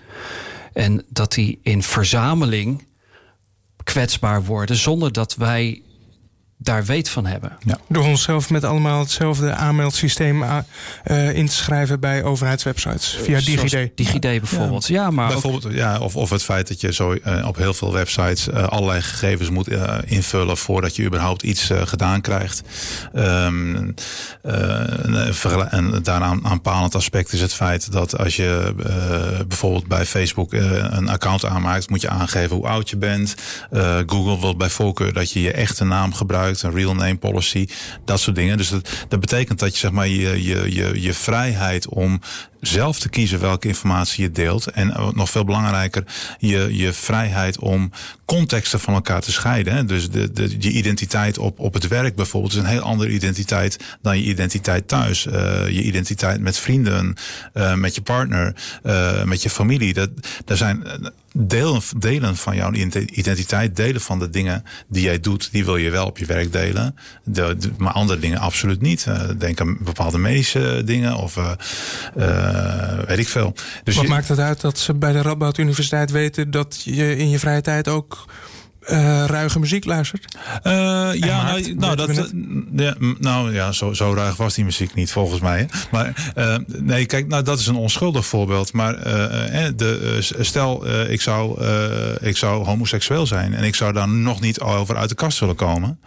[0.72, 2.84] En dat die in verzameling
[3.84, 5.82] kwetsbaar worden zonder dat wij
[6.64, 7.52] daar weet van hebben.
[7.64, 7.78] Ja.
[7.88, 13.18] Door onszelf met allemaal hetzelfde aanmeldsysteem uh, in te schrijven bij overheidswebsites.
[13.22, 13.90] Via DigiD.
[13.94, 14.86] DigiD bijvoorbeeld.
[14.86, 17.92] Ja, maar bijvoorbeeld, ja, of, of het feit dat je zo uh, op heel veel
[17.92, 19.68] websites uh, allerlei gegevens moet
[20.04, 22.62] invullen voordat je überhaupt iets gedaan krijgt.
[23.14, 23.94] Um,
[25.70, 28.74] en daaraan aanpalend aspect is het feit dat als je
[29.48, 33.34] bijvoorbeeld bij Facebook een account aanmaakt, moet je aangeven hoe oud je bent.
[34.06, 37.66] Google wil bij voorkeur dat je je echte naam gebruikt een real name policy,
[38.04, 38.56] dat soort dingen.
[38.56, 42.20] Dus dat, dat betekent dat je zeg maar je, je, je, je vrijheid om
[42.66, 44.66] zelf te kiezen welke informatie je deelt.
[44.66, 46.04] En nog veel belangrijker,
[46.38, 47.90] je, je vrijheid om
[48.24, 49.86] contexten van elkaar te scheiden.
[49.86, 53.96] Dus de, de, je identiteit op, op het werk bijvoorbeeld is een heel andere identiteit
[54.02, 55.26] dan je identiteit thuis.
[55.26, 55.32] Uh,
[55.68, 57.14] je identiteit met vrienden,
[57.54, 58.54] uh, met je partner,
[59.24, 59.94] met je familie.
[59.94, 60.10] Dat,
[60.44, 60.86] daar zijn
[61.32, 65.90] delen, delen van jouw identiteit, delen van de dingen die jij doet, die wil je
[65.90, 66.96] wel op je werk delen.
[67.24, 69.06] De, maar andere dingen absoluut niet.
[69.38, 71.38] denk aan bepaalde medische dingen of
[73.06, 73.54] weet ik veel.
[73.84, 77.30] Dus Wat maakt het uit dat ze bij de Radboud Universiteit weten dat je in
[77.30, 78.24] je vrije tijd ook
[78.90, 80.36] uh, ruige muziek luistert?
[80.64, 80.72] Uh,
[81.14, 82.32] ja, maakt, nou, nou dat,
[82.76, 85.68] ja, nou ja, zo, zo ruig was die muziek niet volgens mij.
[85.90, 88.72] Maar uh, nee, kijk, nou dat is een onschuldig voorbeeld.
[88.72, 89.02] Maar
[89.76, 91.64] de, stel, ik, zou,
[92.20, 95.56] ik zou homoseksueel zijn en ik zou daar nog niet over uit de kast willen
[95.56, 95.98] komen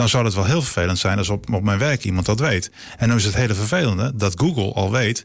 [0.00, 2.70] dan zou het wel heel vervelend zijn als op, op mijn werk iemand dat weet.
[2.96, 5.24] En dan is het hele vervelende dat Google al weet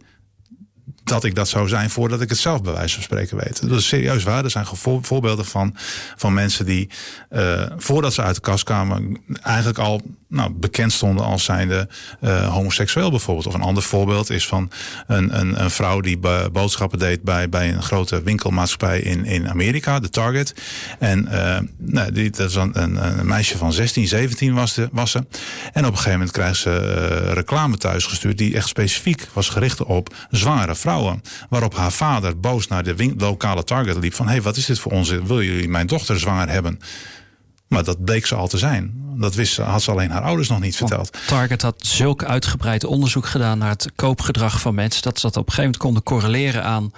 [1.05, 3.69] dat ik dat zou zijn voordat ik het zelf bij wijze van spreken weet.
[3.69, 4.43] Dat is serieus waar.
[4.43, 4.65] Er zijn
[5.01, 5.75] voorbeelden van,
[6.15, 6.89] van mensen die
[7.31, 11.87] uh, voordat ze uit de kast kwamen eigenlijk al nou, bekend stonden als zijnde
[12.21, 13.47] uh, homoseksueel bijvoorbeeld.
[13.47, 14.71] Of een ander voorbeeld is van
[15.07, 16.19] een, een, een vrouw die
[16.51, 20.53] boodschappen deed bij, bij een grote winkelmaatschappij in, in Amerika, de Target.
[20.99, 25.17] En uh, nou, die, dat is een, een, meisje van 16, 17 was, de, ze.
[25.73, 26.77] En op een gegeven moment krijgt ze
[27.33, 30.94] reclame thuisgestuurd die echt specifiek was gericht op zware vrouwen.
[31.49, 34.25] Waarop haar vader boos naar de lokale Target liep van...
[34.25, 35.09] hé, hey, wat is dit voor ons?
[35.09, 36.79] Wil jullie mijn dochter zwanger hebben?
[37.67, 39.03] Maar dat bleek ze al te zijn.
[39.17, 41.17] Dat wist, had ze alleen haar ouders nog niet verteld.
[41.27, 45.03] Target had zulk uitgebreid onderzoek gedaan naar het koopgedrag van mensen.
[45.03, 46.91] dat ze dat op een gegeven moment konden correleren aan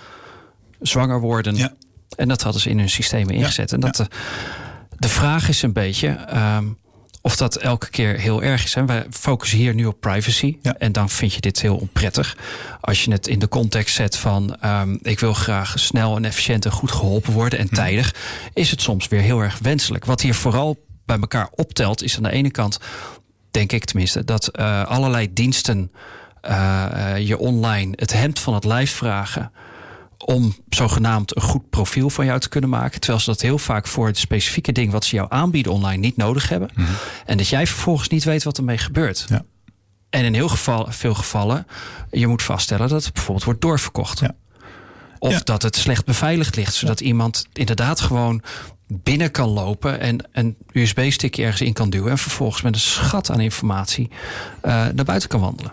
[0.79, 1.55] zwanger worden.
[1.55, 1.73] Ja.
[2.15, 3.71] En dat hadden ze in hun systemen ingezet.
[3.71, 4.07] En dat de,
[4.97, 6.07] de, vraag is een beetje.
[6.35, 6.77] Um,
[7.27, 8.73] of dat elke keer heel erg is.
[8.73, 8.85] Hè?
[8.85, 10.57] Wij focussen hier nu op privacy.
[10.77, 12.37] En dan vind je dit heel onprettig.
[12.81, 16.65] Als je het in de context zet van um, ik wil graag snel en efficiënt
[16.65, 17.75] en goed geholpen worden en hm.
[17.75, 18.15] tijdig,
[18.53, 20.05] is het soms weer heel erg wenselijk.
[20.05, 22.79] Wat hier vooral bij elkaar optelt, is aan de ene kant,
[23.51, 25.91] denk ik tenminste, dat uh, allerlei diensten
[26.49, 29.51] uh, uh, je online het hemd van het lijf vragen
[30.17, 32.99] om zogenaamd een goed profiel van jou te kunnen maken.
[32.99, 36.17] Terwijl ze dat heel vaak voor het specifieke ding wat ze jou aanbieden online niet
[36.17, 36.69] nodig hebben.
[36.75, 36.91] Mhm.
[37.25, 39.25] En dat jij vervolgens niet weet wat ermee gebeurt.
[39.29, 39.43] Ja.
[40.09, 41.67] En in heel geval, veel gevallen,
[42.11, 44.19] je moet vaststellen dat het bijvoorbeeld wordt doorverkocht.
[44.19, 44.35] Ja.
[45.19, 48.41] Of dat het slecht beveiligd ligt, zodat iemand inderdaad gewoon
[48.87, 53.31] binnen kan lopen en een USB-stickje ergens in kan duwen en vervolgens met een schat
[53.31, 55.71] aan informatie uh, naar buiten kan wandelen.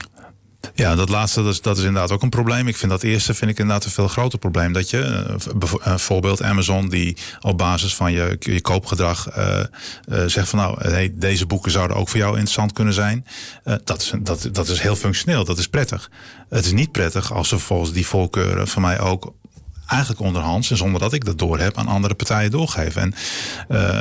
[0.74, 2.68] Ja, dat laatste dat is, dat is inderdaad ook een probleem.
[2.68, 4.72] Ik vind dat eerste vind ik inderdaad een veel groter probleem.
[4.72, 9.61] Dat je, uh, bijvoorbeeld Amazon, die op basis van je, je koopgedrag uh,
[10.27, 13.27] zegt van nou, hey, deze boeken zouden ook voor jou interessant kunnen zijn.
[13.85, 16.11] dat, is, dat, dat is heel functioneel, dat is prettig.
[16.48, 19.33] Het is niet prettig als ze volgens die voorkeuren van mij ook
[19.87, 23.03] eigenlijk onderhands en zonder dat ik dat door heb aan andere partijen doorgeven.
[23.03, 23.14] En
[23.68, 24.01] uh,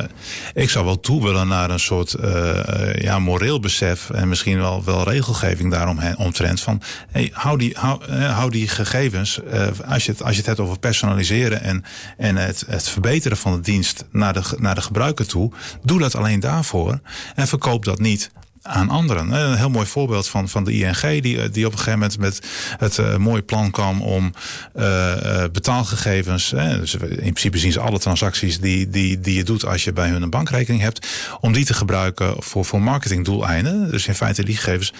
[0.54, 4.84] ik zou wel toe willen naar een soort uh, ja, moreel besef en misschien wel,
[4.84, 9.40] wel regelgeving daarom omtrent van hey, hou, die, hou, uh, hou die gegevens,
[9.88, 11.84] als, je het, als je het hebt over personaliseren en,
[12.18, 15.52] en het, het verbeteren van de dienst naar de, naar de gebruiker toe,
[15.84, 17.00] doe dat alleen daarvoor
[17.36, 18.32] en verkoop dat niet
[18.64, 19.32] aan anderen.
[19.32, 22.20] Een heel mooi voorbeeld van, van de ING, die, eh, die op een gegeven moment
[22.20, 22.40] met
[22.78, 24.34] het uh, mooie plan kwam om
[24.76, 25.14] uh,
[25.52, 26.50] betaalgegevens.
[26.50, 30.10] dus in principe zien ze alle transacties die, die, die je doet als je bij
[30.10, 31.08] hun een bankrekening hebt,
[31.40, 33.92] om die te gebruiken voor, voor marketingdoeleinden.
[33.92, 34.94] Dus in feite die gegevens.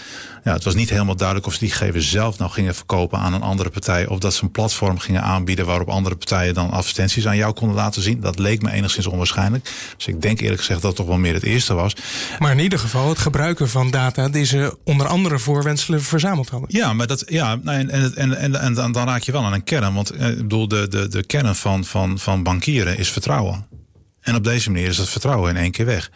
[0.44, 3.34] Ja, het was niet helemaal duidelijk of ze die gegevens zelf nou gingen verkopen aan
[3.34, 4.06] een andere partij.
[4.06, 7.76] Of dat ze een platform gingen aanbieden waarop andere partijen dan advertenties aan jou konden
[7.76, 8.20] laten zien.
[8.20, 9.70] Dat leek me enigszins onwaarschijnlijk.
[9.96, 11.96] Dus ik denk eerlijk gezegd dat het toch wel meer het eerste was.
[12.38, 16.68] Maar in ieder geval het gebruik van data die ze onder andere voorwenselen verzameld hadden.
[16.72, 19.64] Ja, maar dat, ja, en, en, en, en, en dan, raak je wel aan een
[19.64, 19.94] kern.
[19.94, 23.66] Want eh, ik bedoel, de, de, de kern van, van, van bankieren is vertrouwen.
[24.20, 26.10] En op deze manier is dat vertrouwen in één keer weg.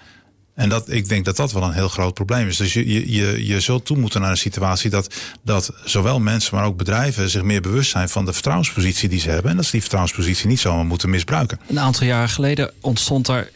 [0.55, 2.57] En dat, ik denk dat dat wel een heel groot probleem is.
[2.57, 6.64] Dus je, je, je zult toe moeten naar een situatie dat, dat zowel mensen, maar
[6.64, 9.51] ook bedrijven zich meer bewust zijn van de vertrouwenspositie die ze hebben.
[9.51, 11.61] En dat ze die vertrouwenspositie niet zomaar moeten misbruiken.
[11.68, 13.51] Een aantal jaren geleden ontstond er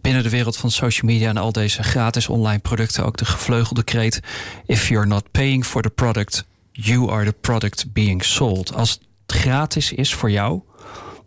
[0.00, 3.82] binnen de wereld van social media en al deze gratis online producten ook de gevleugelde
[3.82, 4.20] kreet:
[4.66, 8.74] If you're not paying for the product, you are the product being sold.
[8.74, 10.60] Als het gratis is voor jou,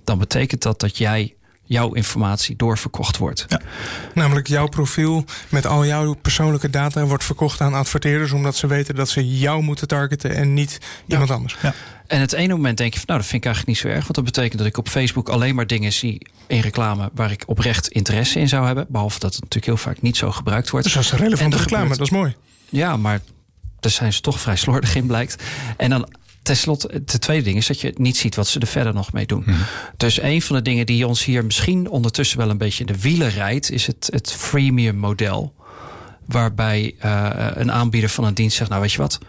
[0.04, 1.37] dan betekent dat dat jij
[1.68, 3.46] jouw informatie doorverkocht wordt.
[3.48, 3.62] Ja.
[4.14, 8.96] Namelijk jouw profiel met al jouw persoonlijke data wordt verkocht aan adverteerders omdat ze weten
[8.96, 10.78] dat ze jou moeten targeten en niet
[11.08, 11.58] iemand anders.
[11.62, 11.74] Ja.
[12.08, 14.04] En het ene moment denk je van nou, dat vind ik eigenlijk niet zo erg.
[14.04, 17.44] Want dat betekent dat ik op Facebook alleen maar dingen zie in reclame waar ik
[17.46, 18.86] oprecht interesse in zou hebben.
[18.90, 20.86] Behalve dat het natuurlijk heel vaak niet zo gebruikt wordt.
[20.86, 22.36] Dus dat is relevante reclame, dat is mooi.
[22.70, 23.20] Ja, maar
[23.80, 25.44] daar zijn ze toch vrij slordig in, blijkt.
[25.78, 26.10] En dan
[26.48, 29.26] tenslotte, de tweede ding is dat je niet ziet wat ze er verder nog mee
[29.26, 29.44] doen.
[29.46, 29.58] Mhm.
[29.98, 33.00] Dus een van de dingen die ons hier misschien ondertussen wel een beetje in de
[33.00, 35.56] wielen rijdt, is het, het freemium model.
[36.26, 39.20] Waarbij uh, een aanbieder van een dienst zegt: Nou, weet je wat,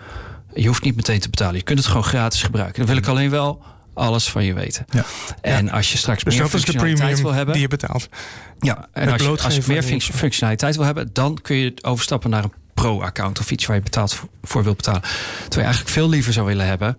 [0.54, 1.56] je hoeft niet meteen te betalen.
[1.56, 2.76] Je kunt het gewoon gratis gebruiken.
[2.78, 3.62] Dan wil ik alleen wel
[3.94, 4.84] alles van je weten.
[4.90, 5.04] Ja.
[5.40, 8.08] En als je straks dus meer functionaliteit wil hebben, die je betaalt.
[8.60, 12.44] Ja, en als je, als je meer functionaliteit wil hebben, dan kun je overstappen naar
[12.44, 15.00] een pro-account of iets waar je betaald voor, wil betalen.
[15.02, 16.96] Terwijl je eigenlijk veel liever zou willen hebben.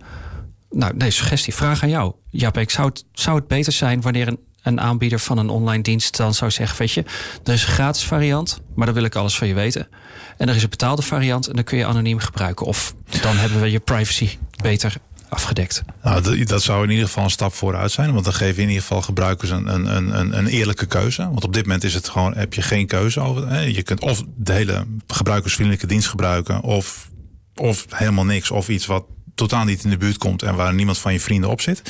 [0.70, 2.14] Nou, deze suggestie, vraag aan jou.
[2.30, 6.16] Ja, zou het, zou het beter zijn wanneer een, een aanbieder van een online dienst
[6.16, 7.04] dan zou zeggen: Weet je,
[7.44, 9.88] er is een gratis variant, maar dan wil ik alles van je weten.
[10.36, 12.66] En er is een betaalde variant en dan kun je anoniem gebruiken.
[12.66, 14.94] Of dan hebben we je privacy beter
[15.30, 15.82] afgedekt.
[16.02, 18.12] Nou, dat zou in ieder geval een stap vooruit zijn.
[18.12, 21.22] Want dan geven we in ieder geval gebruikers een, een, een, een eerlijke keuze.
[21.22, 23.48] Want op dit moment is het gewoon, heb je geen keuze over.
[23.48, 23.60] Hè?
[23.60, 26.60] Je kunt of de hele gebruikersvriendelijke dienst gebruiken.
[26.60, 27.10] Of,
[27.54, 28.50] of helemaal niks.
[28.50, 31.50] Of iets wat totaal niet in de buurt komt en waar niemand van je vrienden
[31.50, 31.82] op zit.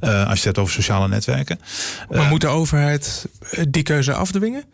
[0.00, 1.60] Uh, als je het hebt over sociale netwerken.
[2.08, 3.26] Maar uh, moet de overheid
[3.68, 4.64] die keuze afdwingen?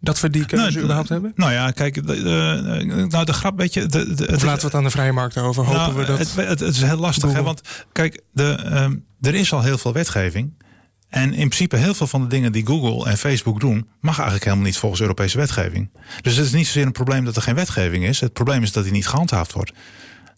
[0.00, 1.32] Dat we die keuze nou, überhaupt hebben?
[1.34, 3.86] Nou ja, kijk, de, nou de grap, weet je...
[3.86, 5.64] De, de, of laten we het aan de vrije markt over?
[5.64, 6.18] Hopen nou, we dat...
[6.18, 7.60] Het, het, is heel lastig, hè, want
[7.92, 10.52] kijk, de, um, er is al heel veel wetgeving.
[11.08, 13.88] En in principe heel veel van de dingen die Google en Facebook doen...
[14.00, 15.90] mag eigenlijk helemaal niet volgens Europese wetgeving.
[16.22, 18.20] Dus het is niet zozeer een probleem dat er geen wetgeving is.
[18.20, 19.72] Het probleem is dat die niet gehandhaafd wordt.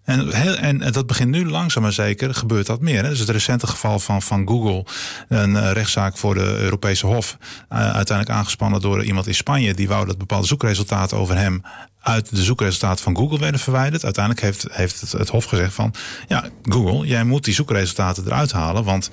[0.04, 3.02] En, en dat begint nu langzaam maar zeker, gebeurt dat meer.
[3.02, 3.08] Hè?
[3.08, 4.84] Dus het recente geval van, van Google,
[5.28, 7.36] een uh, rechtszaak voor de Europese Hof,
[7.72, 11.62] uh, uiteindelijk aangespannen door iemand in Spanje, die wou dat bepaalde zoekresultaten over hem
[12.00, 14.04] uit de zoekresultaten van Google werden verwijderd.
[14.04, 15.94] Uiteindelijk heeft, heeft het, het Hof gezegd van,
[16.28, 19.10] ja, Google, jij moet die zoekresultaten eruit halen, want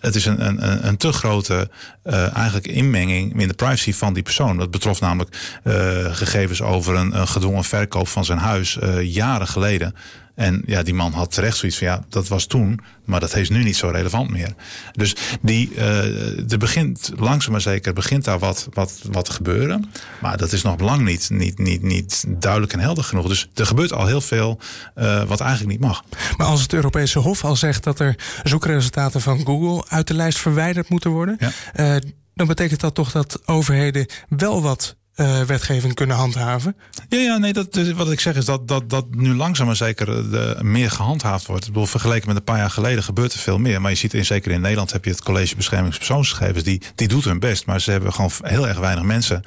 [0.00, 1.70] het is een, een, een te grote
[2.04, 4.56] uh, eigenlijk inmenging in de privacy van die persoon.
[4.56, 5.74] Dat betrof namelijk uh,
[6.14, 9.94] gegevens over een, gedwongen verkoop van zijn huis uh, jaren geleden.
[10.38, 13.48] En ja, die man had terecht zoiets van ja, dat was toen, maar dat is
[13.48, 14.54] nu niet zo relevant meer.
[14.92, 19.90] Dus die, uh, er begint langzaam maar zeker begint daar wat, wat, wat te gebeuren.
[20.20, 23.28] Maar dat is nog lang niet, niet, niet, niet duidelijk en helder genoeg.
[23.28, 24.58] Dus er gebeurt al heel veel
[24.96, 26.02] uh, wat eigenlijk niet mag.
[26.36, 30.38] Maar als het Europese Hof al zegt dat er zoekresultaten van Google uit de lijst
[30.38, 31.50] verwijderd moeten worden, ja.
[31.94, 36.76] uh, dan betekent dat toch dat overheden wel wat uh, wetgeving kunnen handhaven?
[37.08, 40.08] Ja, ja nee, dat, wat ik zeg is dat, dat, dat nu langzaam maar zeker
[40.08, 41.66] eh, de, meer gehandhaafd wordt.
[41.66, 43.80] Ik bedoel, vergeleken met een paar jaar geleden gebeurt er veel meer.
[43.80, 46.64] Maar je ziet in, zeker in Nederland heb je het College Beschermingspersoonsgegevens.
[46.64, 49.42] Die, die doet hun best, maar ze hebben gewoon heel erg weinig mensen.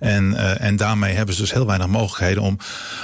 [0.00, 2.58] En, uh, en daarmee hebben ze dus heel weinig mogelijkheden om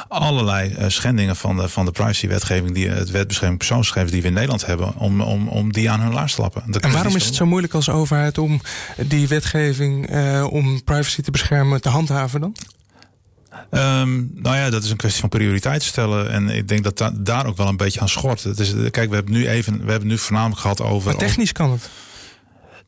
[0.09, 4.29] allerlei uh, schendingen van de, van de privacywetgeving, die, het wet bescherming persoonsgegevens die we
[4.29, 6.63] in Nederland hebben, om, om, om die aan hun laars te lappen.
[6.81, 8.61] en waarom is het zo moeilijk als overheid om
[8.97, 10.11] die wetgeving
[10.51, 12.08] om privacy te beschermen te handhaven
[12.41, 12.57] dan?
[13.71, 16.31] Um, nou ja, dat is een kwestie van prioriteit stellen.
[16.31, 18.43] En ik denk dat da daar ook wel een beetje aan schort.
[18.43, 21.11] Het is, kijk, we hebben nu even, we hebben nu voornamelijk gehad over.
[21.11, 21.91] Maar technisch kan het.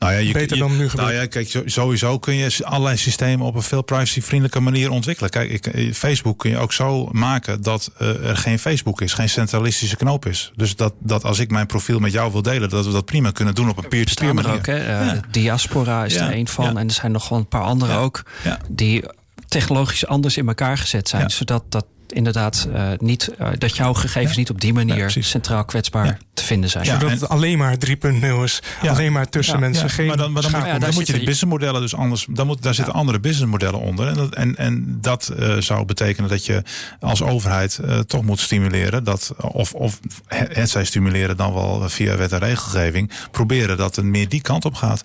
[0.01, 3.55] Nou ja, je, Beter dan nu Nou ja, kijk, sowieso kun je allerlei systemen op
[3.55, 5.31] een veel privacyvriendelijke manier ontwikkelen.
[5.31, 9.13] Kijk, ik, eh, Facebook kun je ook zo maken dat uh, er geen Facebook is,
[9.13, 10.53] geen centralistische knoop is.
[10.57, 13.31] Dus dat, dat als ik mijn profiel met jou wil delen, dat we dat prima
[13.31, 14.53] kunnen doen op een peer-to-peer manier.
[14.53, 14.81] Ook, hè?
[14.81, 15.21] Uh, ja.
[15.31, 16.27] Diaspora is ja.
[16.27, 16.65] er een van.
[16.65, 16.81] Ja.
[16.81, 18.23] En er zijn nog wel een paar andere ook.
[18.69, 19.05] Die
[19.49, 21.31] technologisch anders in elkaar gezet zijn.
[21.31, 24.39] Zodat dat inderdaad uh, niet, uh, dat jouw gegevens ja.
[24.39, 26.19] niet op die manier ja, centraal kwetsbaar ja.
[26.35, 26.85] te vinden zijn.
[26.85, 28.63] Zodat het alleen maar 3.0 is.
[28.87, 29.91] Alleen maar tussen mensen.
[29.91, 32.27] Geen maar dan, maar dan, moet, dan moet je de businessmodellen dus anders.
[32.31, 34.09] Dan moet, daar zitten andere businessmodellen onder.
[34.09, 36.63] En dat, en, en dat uh, zou betekenen dat je
[37.01, 39.05] als overheid toch moet stimuleren.
[39.05, 43.11] Dat, of, of het zij stimuleren dan wel via wet en regelgeving.
[43.31, 45.03] Proberen dat het meer die kant op gaat.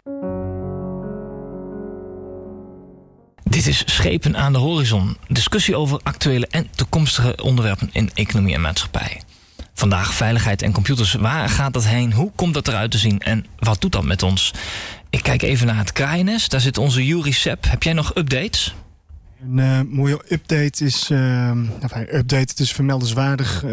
[3.55, 5.17] Dit is Schepen aan de Horizon.
[5.27, 9.21] Discussie over actuele en toekomstige onderwerpen in economie en maatschappij.
[9.73, 11.13] Vandaag veiligheid en computers.
[11.13, 12.13] Waar gaat dat heen?
[12.13, 13.19] Hoe komt dat eruit te zien?
[13.19, 14.53] En wat doet dat met ons?
[15.09, 16.51] Ik kijk even naar het kraaiennest.
[16.51, 17.65] Daar zit onze Juri Sepp.
[17.69, 18.75] Heb jij nog updates?
[19.41, 21.09] Een uh, mooie update is...
[21.11, 21.51] Uh,
[22.11, 23.63] update, het is vermeldenswaardig.
[23.63, 23.71] Uh,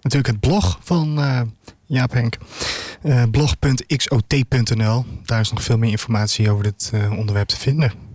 [0.00, 1.40] natuurlijk het blog van uh,
[1.86, 2.36] Jaap Henk.
[3.02, 5.04] Uh, blog.xot.nl.
[5.24, 8.05] Daar is nog veel meer informatie over dit onderwerp te vinden.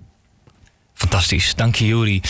[1.02, 2.22] Fantastisch, dank je Juri.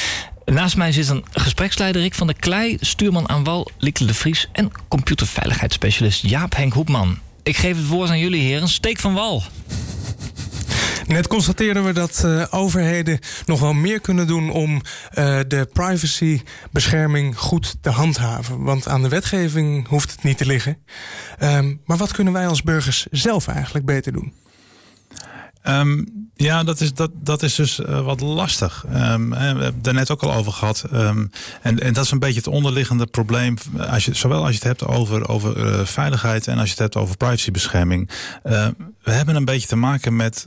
[0.46, 4.50] Naast mij zit een gespreksleider Rick van der Klei, stuurman aan wal Lieke de Vries
[4.52, 7.20] en computerveiligheidsspecialist Jaap Henk Hoepman.
[7.44, 9.44] Ik geef het woord aan jullie heren, steek van wal.
[11.08, 14.82] Net constateerden we dat uh, overheden nog wel meer kunnen doen om uh,
[15.48, 18.64] de privacybescherming goed te handhaven.
[18.64, 20.78] Want aan de wetgeving hoeft het niet te liggen.
[21.40, 24.34] Um, maar wat kunnen wij als burgers zelf eigenlijk beter doen?
[25.68, 28.86] Um, ja, dat is, dat, dat is dus uh, wat lastig.
[28.94, 30.86] Um, we hebben het net ook al over gehad.
[30.94, 33.58] Um, en, en dat is een beetje het onderliggende probleem.
[33.90, 36.80] Als je, zowel als je het hebt over, over uh, veiligheid en als je het
[36.80, 38.10] hebt over privacybescherming.
[38.44, 38.68] Uh,
[39.04, 40.46] we hebben een beetje te maken met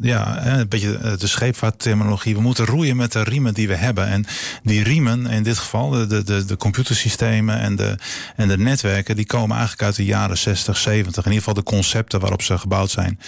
[0.00, 2.34] ja, een beetje de scheepvaartterminologie.
[2.34, 4.08] We moeten roeien met de riemen die we hebben.
[4.08, 4.24] En
[4.62, 7.98] die riemen, in dit geval, de, de, de computersystemen en de,
[8.36, 11.24] en de netwerken, die komen eigenlijk uit de jaren 60, 70.
[11.24, 13.20] In ieder geval de concepten waarop ze gebouwd zijn.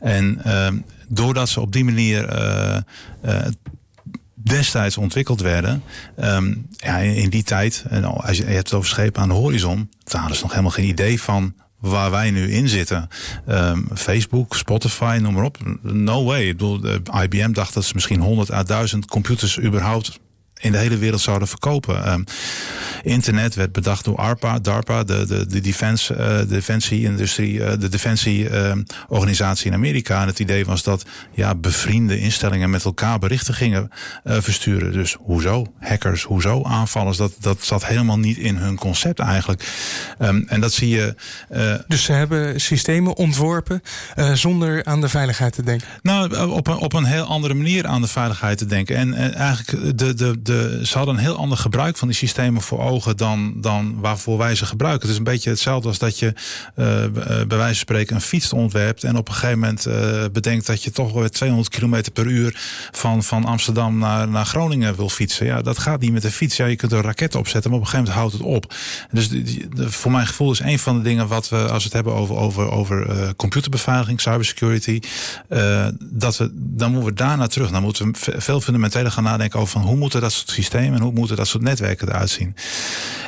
[0.00, 0.42] En
[1.08, 2.76] doordat ze op die manier uh,
[3.24, 3.46] uh,
[4.34, 5.82] destijds ontwikkeld werden.
[6.20, 9.90] Um, ja, in, die tijd, en als je, hebt het over schepen aan de horizon,
[10.04, 13.08] daar hadden ze nog helemaal geen idee van waar wij nu in zitten.
[13.48, 15.58] Um, Facebook, Spotify, noem maar op.
[15.82, 16.48] No way.
[16.48, 16.80] Ik bedoel,
[17.22, 20.20] IBM dacht dat ze misschien 100 à 1000 computers überhaupt
[20.64, 22.12] in de hele wereld zouden verkopen.
[22.12, 22.24] Um,
[23.02, 29.66] internet werd bedacht door ARPA, DARPA, de, de, de defense, uh, defensie-industrie, uh, de defensieorganisatie
[29.66, 30.20] uh, in Amerika.
[30.20, 33.90] En het idee was dat ja, bevriende instellingen met elkaar berichten gingen
[34.24, 34.92] uh, versturen.
[34.92, 35.66] Dus hoezo?
[35.80, 36.62] Hackers, hoezo?
[36.62, 39.68] Aanvallers, dat, dat zat helemaal niet in hun concept eigenlijk.
[40.18, 41.14] Um, en dat zie je.
[41.88, 43.82] dus ze hebben systemen ontworpen
[44.32, 45.86] zonder aan de veiligheid te denken?
[46.02, 48.96] Nou, op een, op een heel andere manier aan de veiligheid te denken.
[48.96, 52.80] En eigenlijk de, de, de ze hadden een heel ander gebruik van die systemen voor
[52.80, 55.02] ogen dan, dan waarvoor wij ze gebruiken.
[55.02, 56.84] Het is een beetje hetzelfde als dat je uh,
[57.46, 60.82] bij wijze van spreken een fiets ontwerpt en op een gegeven moment uh, bedenkt dat
[60.82, 65.46] je toch weer 200 km per uur van, van Amsterdam naar, naar Groningen wil fietsen.
[65.46, 66.56] Ja, dat gaat niet met de fiets.
[66.56, 68.74] Ja, je kunt een raket opzetten, maar op een gegeven moment houdt het op.
[69.10, 71.92] Dus de, voor mijn gevoel is een van de dingen wat we, als we het
[71.92, 75.00] hebben over, over, over computerbeveiliging, cybersecurity,
[76.00, 77.70] dat we, dan moeten we daarna terug.
[77.70, 81.02] Dan moeten we veel fundamenteler gaan nadenken over van hoe moeten dat soort systemen en
[81.02, 82.56] hoe moeten dat soort netwerken eruit zien.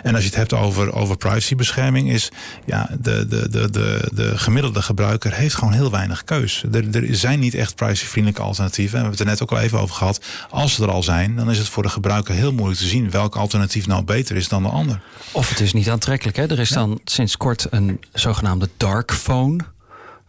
[0.02, 2.28] En als je het hebt over, over privacybescherming, is
[2.64, 6.64] ja, de, de, de, de, de gemiddelde gebruiker heeft gewoon heel weinig keus.
[6.72, 8.92] Er, er zijn niet echt privacyvriendelijke alternatieven.
[8.92, 10.20] We hebben het er net ook al even over gehad.
[10.50, 13.10] Als ze er al zijn, dan is het voor de gebruiker heel moeilijk te zien
[13.10, 15.00] welk alternatief nou beter is dan de ander.
[15.32, 16.36] Of het is niet aantrekkelijk.
[16.36, 16.46] Hè?
[16.50, 19.64] Er is dan sinds kort een zogenaamde dark phone.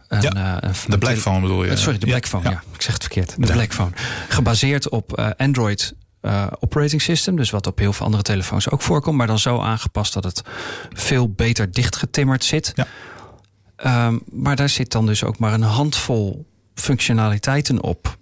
[0.08, 1.76] Een, ja, uh, de black phone bedoel je?
[1.76, 2.44] Sorry, de black phone.
[2.44, 2.62] Ja, ja.
[2.74, 3.34] ik zeg het verkeerd.
[3.38, 3.90] De black phone.
[4.28, 7.36] Gebaseerd op uh, Android uh, operating system.
[7.36, 9.16] Dus wat op heel veel andere telefoons ook voorkomt.
[9.16, 10.42] Maar dan zo aangepast dat het
[10.92, 12.72] veel beter dichtgetimmerd zit.
[12.74, 14.06] Ja.
[14.06, 18.16] Um, maar daar zit dan dus ook maar een handvol functionaliteiten op.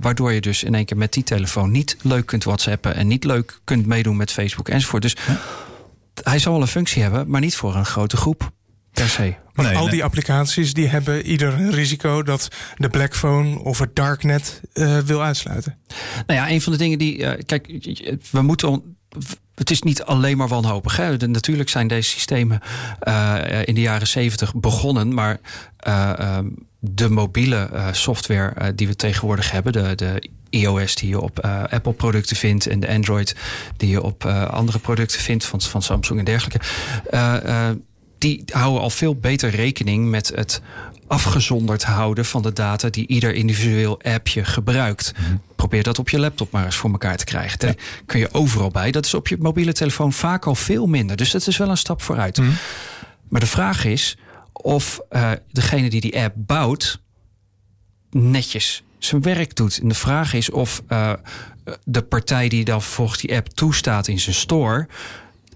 [0.00, 3.24] waardoor je dus in één keer met die telefoon niet leuk kunt whatsappen en niet
[3.24, 5.02] leuk kunt meedoen met Facebook enzovoort.
[5.02, 5.16] Dus
[6.22, 8.50] hij zal wel een functie hebben, maar niet voor een grote groep
[8.96, 9.34] per se.
[9.54, 14.60] Maar al die applicaties die hebben ieder een risico dat de Blackphone of het Darknet
[14.74, 15.78] uh, wil uitsluiten.
[16.26, 17.18] Nou ja, een van de dingen die.
[17.18, 17.66] Uh, kijk,
[18.30, 18.96] we moeten.
[19.54, 20.96] Het is niet alleen maar wanhopig.
[20.96, 21.16] Hè?
[21.16, 22.60] De, natuurlijk zijn deze systemen
[23.08, 25.40] uh, in de jaren zeventig begonnen, maar
[25.76, 26.46] ehm,
[26.80, 31.92] de mobiele software die we tegenwoordig hebben, de, de iOS die je op uh, Apple
[31.92, 33.36] producten vindt en de Android
[33.76, 36.66] die je op uh, andere producten vindt van, van Samsung en dergelijke.
[38.26, 40.60] Die houden al veel beter rekening met het
[41.06, 45.12] afgezonderd houden van de data die ieder individueel appje gebruikt.
[45.12, 45.36] Mhm.
[45.56, 47.58] Probeer dat op je laptop maar eens voor elkaar te krijgen.
[47.58, 47.74] Daar
[48.06, 48.90] kun je overal bij.
[48.90, 51.16] Dat is op je mobiele telefoon vaak al veel minder.
[51.16, 52.38] Dus dat is wel een stap vooruit.
[52.38, 52.50] Mhm.
[53.28, 54.16] Maar de vraag is
[54.52, 57.00] of uh, degene die die app bouwt
[58.10, 59.78] netjes zijn werk doet.
[59.78, 61.12] En de vraag is of uh,
[61.84, 64.88] de partij die dan vervolgens die app toestaat in zijn store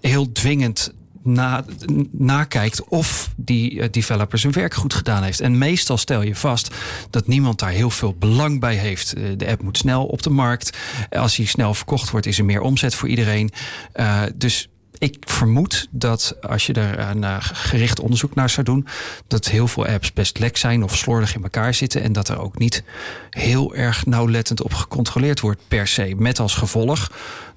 [0.01, 0.93] heel dwingend
[1.23, 1.65] na,
[2.11, 5.39] nakijkt of die uh, developer zijn werk goed gedaan heeft.
[5.39, 6.75] En meestal stel je vast
[7.09, 9.17] dat niemand daar heel veel belang bij heeft.
[9.17, 10.77] Uh, de app moet snel op de markt.
[11.09, 13.51] Als die snel verkocht wordt, is er meer omzet voor iedereen.
[13.95, 14.69] Uh, dus
[15.01, 18.87] ik vermoed dat als je er een gericht onderzoek naar zou doen,
[19.27, 22.01] dat heel veel apps best lek zijn of slordig in elkaar zitten.
[22.01, 22.83] En dat er ook niet
[23.29, 26.13] heel erg nauwlettend op gecontroleerd wordt per se.
[26.17, 27.11] Met als gevolg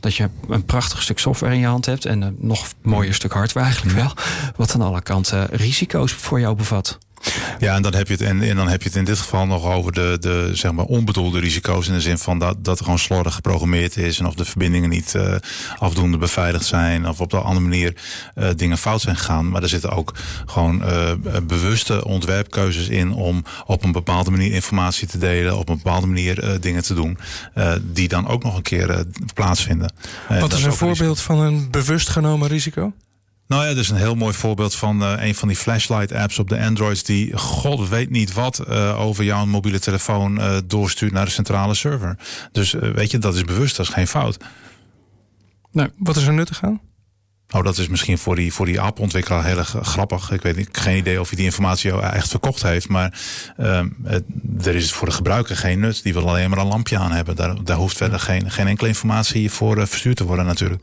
[0.05, 3.33] dat je een prachtig stuk software in je hand hebt en een nog mooier stuk
[3.33, 4.13] hardware eigenlijk wel.
[4.57, 6.99] Wat aan alle kanten risico's voor jou bevat.
[7.59, 9.47] Ja, en dan heb je het, en, en, dan heb je het in dit geval
[9.47, 11.89] nog over de, de zeg maar onbedoelde risico's.
[11.89, 14.19] In de zin van dat, dat er gewoon slordig geprogrammeerd is.
[14.19, 15.35] En of de verbindingen niet uh,
[15.79, 17.09] afdoende beveiligd zijn.
[17.09, 17.97] Of op de andere manier
[18.35, 19.49] uh, dingen fout zijn gegaan.
[19.49, 20.15] Maar er zitten ook
[20.47, 21.11] gewoon uh,
[21.43, 25.59] bewuste ontwerpkeuzes in om op een bepaalde manier informatie te delen.
[25.59, 27.19] Op een bepaalde manier dingen te doen.
[27.83, 29.05] die dan ook nog een keer
[29.35, 29.93] plaatsvinden.
[30.29, 32.93] Wat is een voorbeeld van een bewust genomen risico?
[33.47, 36.39] Nou ja, dat is een heel mooi voorbeeld van uh, een van die flashlight apps
[36.39, 41.13] op de Androids die god weet niet wat uh, over jouw mobiele telefoon uh, doorstuurt
[41.13, 42.19] naar de centrale server.
[42.53, 44.37] Dus weet je, dat is bewust, dat is geen fout.
[45.73, 46.81] Nou, wat is er nuttig aan?
[47.49, 50.31] Nou, dat is misschien voor die, voor die appontwikkelaar heel erg grappig.
[50.31, 52.89] Ik weet niet, geen idee of hij die informatie echt verkocht heeft.
[52.89, 53.21] Maar
[53.59, 53.79] uh,
[54.65, 56.03] er is voor de gebruiker geen nut.
[56.03, 57.37] Die wil alleen maar een lampje aan hebben.
[57.37, 60.83] Daar, daar hoeft verder geen, geen enkele informatie voor verstuurd te worden natuurlijk.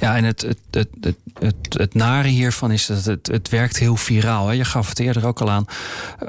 [0.00, 3.78] Ja, en het, het, het, het, het, het nare hiervan is dat het, het werkt
[3.78, 4.46] heel viraal.
[4.46, 4.52] Hè.
[4.52, 5.64] Je gaf het eerder ook al aan.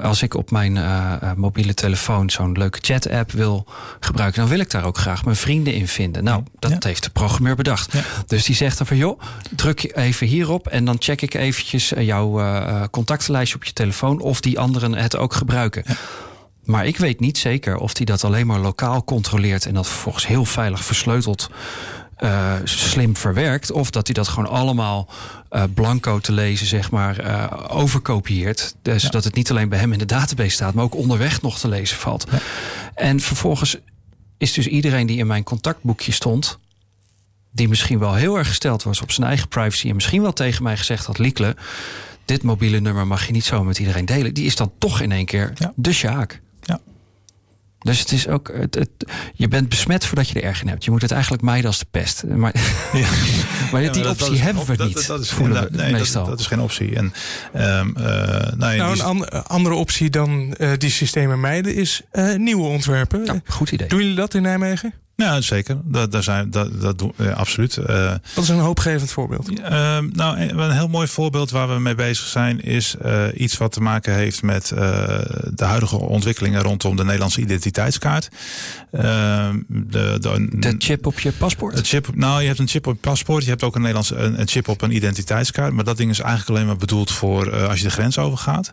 [0.00, 3.66] Als ik op mijn uh, mobiele telefoon zo'n leuke chat-app wil
[4.00, 6.24] gebruiken, dan wil ik daar ook graag mijn vrienden in vinden.
[6.24, 6.78] Nou, dat ja.
[6.80, 7.92] heeft de programmeur bedacht.
[7.92, 8.02] Ja.
[8.26, 9.20] Dus die zegt dan van joh,
[9.50, 14.40] druk even hierop en dan check ik eventjes jouw uh, contactenlijstje op je telefoon of
[14.40, 15.82] die anderen het ook gebruiken.
[15.86, 15.94] Ja.
[16.64, 20.26] Maar ik weet niet zeker of die dat alleen maar lokaal controleert en dat vervolgens
[20.26, 21.50] heel veilig versleuteld
[22.22, 23.72] uh, slim verwerkt.
[23.72, 25.08] Of dat hij dat gewoon allemaal
[25.50, 28.74] uh, blanco te lezen, zeg maar, uh, overkopieert.
[28.82, 29.08] Dus ja.
[29.08, 31.68] dat het niet alleen bij hem in de database staat, maar ook onderweg nog te
[31.68, 32.26] lezen valt.
[32.30, 32.38] Ja.
[32.94, 33.76] En vervolgens
[34.38, 36.58] is dus iedereen die in mijn contactboekje stond,
[37.50, 40.62] die misschien wel heel erg gesteld was op zijn eigen privacy en misschien wel tegen
[40.62, 41.56] mij gezegd had, Liekle,
[42.24, 44.34] dit mobiele nummer mag je niet zo met iedereen delen.
[44.34, 45.72] Die is dan toch in één keer ja.
[45.76, 46.40] de Sjaak.
[47.82, 48.90] Dus het is ook, het, het,
[49.34, 50.84] je bent besmet voordat je er erg in hebt.
[50.84, 52.22] Je moet het eigenlijk mijden als de pest.
[52.42, 52.54] Maar,
[52.92, 53.08] ja.
[53.72, 54.94] maar die optie dat, hebben we niet.
[54.94, 55.34] Dat, dat is,
[55.70, 56.26] nee, meestal.
[56.26, 56.96] Dat, is geen optie.
[56.96, 57.12] En,
[57.54, 58.04] um, uh,
[58.56, 63.24] nou, nou een an andere optie dan uh, die systemen mijden is uh, nieuwe ontwerpen.
[63.24, 63.88] Ja, goed idee.
[63.88, 64.94] Doen jullie dat in Nijmegen?
[65.22, 65.76] Ja, zeker.
[65.84, 67.76] Dat, dat, zijn, dat, dat doen absoluut.
[67.76, 69.50] Uh, Wat is een hoopgevend voorbeeld?
[69.50, 73.72] Uh, nou, een, heel mooi voorbeeld waar we mee bezig zijn is uh, iets wat
[73.72, 74.68] te maken heeft met
[75.54, 78.28] de huidige ontwikkelingen rondom de Nederlandse identiteitskaart.
[78.90, 81.76] Ehm, de, de, de, chip op je paspoort?
[81.76, 83.44] De chip, nou, je hebt een chip op je paspoort.
[83.44, 85.72] Je hebt ook een Nederlandse een, een chip op een identiteitskaart.
[85.72, 88.72] Maar dat ding is eigenlijk alleen maar bedoeld voor als je de grens overgaat.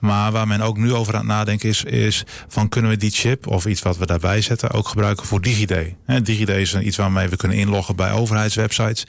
[0.00, 3.10] Maar waar men ook nu over aan het nadenken is, is van kunnen we die
[3.10, 5.85] chip of iets wat we daarbij zetten ook gebruiken voor DigiD?
[6.22, 9.04] DigiD is iets waarmee we kunnen inloggen bij overheidswebsites.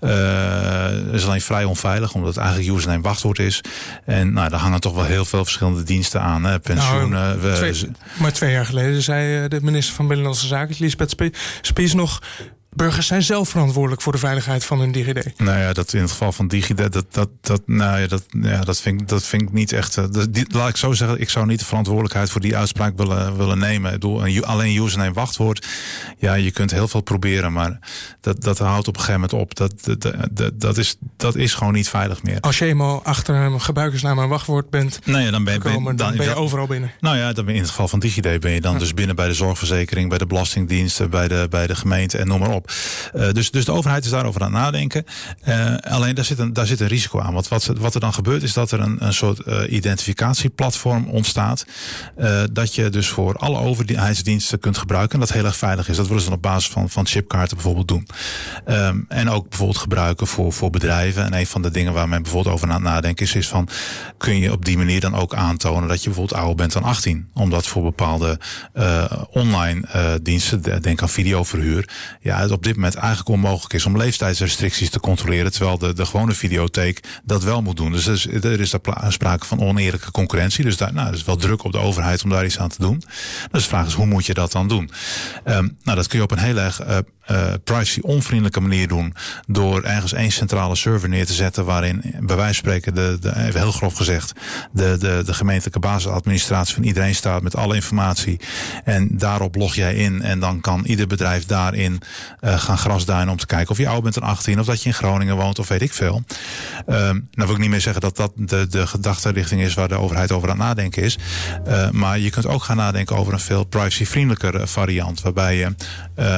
[0.00, 3.60] Uh, is alleen vrij onveilig, omdat het eigenlijk username wachtwoord is.
[4.04, 6.44] En nou, daar hangen toch wel heel veel verschillende diensten aan.
[6.44, 6.60] Hè.
[6.60, 7.38] Pensioenen.
[7.40, 12.20] Nou, twee, maar twee jaar geleden zei de minister van Binnenlandse Zaken, Lisbeth Spies, nog
[12.74, 15.32] burgers zijn zelf verantwoordelijk voor de veiligheid van hun DigiD.
[15.36, 18.60] Nou ja, dat in het geval van DigiD, dat, dat, dat, nou ja, dat, ja,
[18.60, 19.96] dat, vind, ik, dat vind ik niet echt.
[19.96, 23.36] Uh, die, laat ik zo zeggen, ik zou niet de verantwoordelijkheid voor die uitspraak willen,
[23.36, 24.04] willen nemen.
[24.04, 25.66] Een, alleen username wachtwoord.
[26.18, 27.78] Ja, je kunt heel veel proberen, maar
[28.20, 29.54] dat, dat houdt op een gegeven moment op.
[29.54, 32.40] Dat, dat, dat, dat, is, dat is gewoon niet veilig meer.
[32.40, 35.96] Als je eenmaal achter een gebruikersnaam en wachtwoord bent, nou ja, dan ben, gekomen, ben,
[35.96, 36.92] dan, dan ben je overal binnen.
[37.00, 39.26] Nou ja, dan ben in het geval van DigiD ben je dan dus binnen bij
[39.26, 42.61] de zorgverzekering, bij de belastingdiensten, bij de, bij de gemeente en noem maar op.
[43.14, 45.04] Uh, dus, dus de overheid is daarover aan het nadenken.
[45.48, 47.34] Uh, alleen daar zit, een, daar zit een risico aan.
[47.34, 51.64] Want wat, wat er dan gebeurt is dat er een, een soort uh, identificatieplatform ontstaat.
[52.52, 55.14] dat je dus voor alle overheidsdiensten kunt gebruiken.
[55.14, 55.96] En dat heel erg veilig is.
[55.96, 58.06] Dat willen ze dan op basis van, van chipkaarten bijvoorbeeld doen.
[58.68, 61.24] Um, en ook bijvoorbeeld gebruiken voor, voor bedrijven.
[61.24, 63.68] En een van de dingen waar men bijvoorbeeld over aan het nadenken is, is van
[64.18, 67.28] kun je op die manier dan ook aantonen dat je bijvoorbeeld ouder bent dan 18.
[67.34, 68.38] Omdat voor bepaalde
[69.30, 71.88] online diensten, denk aan videoverhuur,
[72.20, 75.52] ja, op dit moment eigenlijk onmogelijk is om leeftijdsrestricties te controleren.
[75.52, 77.92] Terwijl de, de gewone videotheek dat wel moet doen.
[77.92, 80.64] Dus er is, er is daar sprake van oneerlijke concurrentie.
[80.64, 83.02] Dus daar nou, is wel druk op de overheid om daar iets aan te doen.
[83.50, 84.90] Dus de vraag is, hoe moet je dat dan doen?
[85.44, 86.98] Um, nou, dat kun je op een heel erg uh,
[87.32, 89.14] uh, privacy-onvriendelijke manier doen.
[89.46, 91.64] Door ergens één centrale server neer te zetten.
[91.64, 94.32] waarin, bij wijze van spreken, de, de, even heel grof gezegd.
[94.72, 98.40] De, de, de gemeentelijke basisadministratie van iedereen staat met alle informatie.
[98.84, 100.22] En daarop log jij in.
[100.22, 102.00] En dan kan ieder bedrijf daarin
[102.40, 103.32] uh, gaan grasduinen.
[103.32, 104.60] om te kijken of je oud bent dan 18.
[104.60, 106.22] of dat je in Groningen woont of weet ik veel.
[106.86, 109.74] Um, nou wil ik niet meer zeggen dat dat de, de gedachtenrichting is.
[109.74, 111.18] waar de overheid over aan het nadenken is.
[111.68, 115.20] Uh, maar je kunt ook gaan nadenken over een veel privacy-vriendelijker variant.
[115.20, 115.74] waarbij je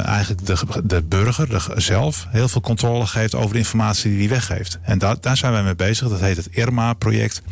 [0.05, 0.57] eigenlijk de
[0.87, 4.79] de burger de, zelf heel veel controle geeft over de informatie die hij weggeeft.
[4.83, 6.09] En da daar zijn wij mee bezig.
[6.09, 7.43] Dat heet het IRMA-project.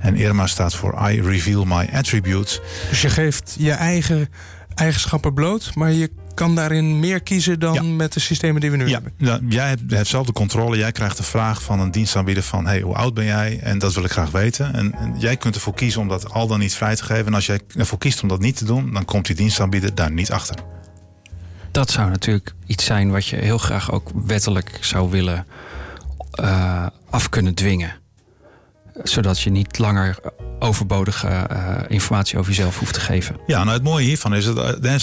[0.00, 2.60] En IRMA staat voor I Reveal My Attributes.
[2.88, 4.28] Dus je geeft je eigen
[4.74, 7.82] eigenschappen bloot, maar je kan daarin meer kiezen dan ja.
[7.82, 8.92] met de systemen die we nu ja.
[8.92, 9.12] hebben.
[9.16, 10.76] Ja, jij hebt, hebt zelf de controle.
[10.76, 12.66] Jij krijgt de vraag van een dienstaanbieder van...
[12.66, 13.58] hey, hoe oud ben jij?
[13.62, 14.74] En dat wil ik graag weten.
[14.74, 17.26] En, en, jij kunt ervoor kiezen om dat al dan niet vrij te geven.
[17.26, 18.92] En als jij ervoor kiest om dat niet te doen...
[18.92, 20.56] dan komt die dienstaanbieder daar niet achter
[21.74, 25.46] dat zou natuurlijk iets zijn wat je heel graag ook wettelijk zou willen
[26.40, 27.92] uh, af kunnen dwingen.
[29.02, 30.16] Zodat je niet langer
[30.58, 33.36] overbodige uh, informatie over jezelf hoeft te geven.
[33.46, 34.44] Ja, nou het mooie hiervan is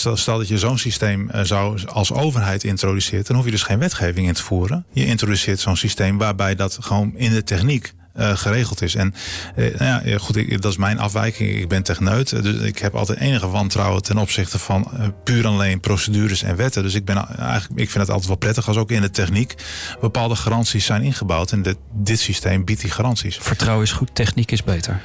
[0.02, 3.80] dat stel dat je zo'n systeem zou als overheid introduceert, dan hoef je dus geen
[3.80, 4.86] wetgeving in te voeren.
[4.92, 8.96] Je introduceert zo'n systeem waarbij dat gewoon in de techniek uh, geregeld is.
[8.96, 9.14] En
[9.56, 11.56] uh, nou ja, goed, ik, dat is mijn afwijking.
[11.56, 15.80] Ik ben techneut, dus ik heb altijd enige wantrouwen ten opzichte van uh, puur alleen
[15.80, 16.84] procedures en wetten.
[16.84, 19.56] Dus ik ben eigenlijk, ik vind het altijd wel prettig als ook in de techniek
[20.02, 21.52] bepaalde garanties zijn ingebouwd.
[21.52, 23.38] En dit, dit systeem biedt die garanties.
[23.42, 25.02] Vertrouwen is goed, techniek is beter.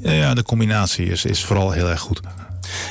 [0.00, 2.20] Ja, de combinatie is, is vooral heel erg goed.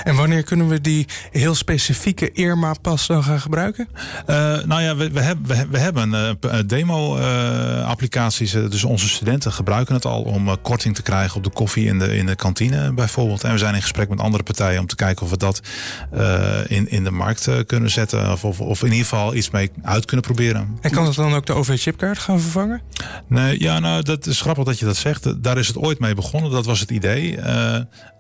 [0.04, 3.88] En wanneer kunnen we die heel specifieke Irma-pas dan gaan gebruiken?
[4.30, 6.30] Uh, nou ja, we, we, hebben, we, hebben uh,
[6.66, 8.54] demo-applicaties.
[8.54, 12.00] Uh, dus onze studenten gebruiken het al om korting te krijgen op de koffie in
[12.00, 13.44] de, in de kantine bijvoorbeeld.
[13.44, 15.62] En we zijn in gesprek met andere partijen om te kijken of we dat
[16.68, 18.32] in, in de markt kunnen zetten.
[18.32, 20.78] Of, of, of, in ieder geval iets mee uit kunnen proberen.
[20.82, 22.82] En kan het dan ook de OV-chipkaart gaan vervangen?
[23.28, 25.44] Nee, ja, nou, dat is grappig dat je dat zegt.
[25.44, 26.52] Daar is het ooit mee begonnen.
[26.52, 27.40] Dat was het idee.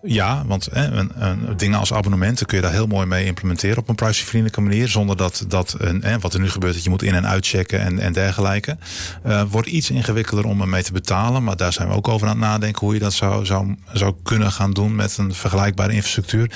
[0.03, 3.89] ja, want een, een dingen als abonnementen kun je daar heel mooi mee implementeren op
[3.89, 4.87] een privacyvriendelijke manier.
[4.87, 7.79] Zonder dat, dat een, eh, wat er nu gebeurt, dat je moet in- en uitchecken
[7.79, 8.77] en, en dergelijke.
[9.25, 11.43] Uh, wordt iets ingewikkelder om ermee te betalen.
[11.43, 14.15] Maar daar zijn we ook over aan het nadenken hoe je dat zou, zou, zou
[14.23, 16.51] kunnen gaan doen met een vergelijkbare infrastructuur.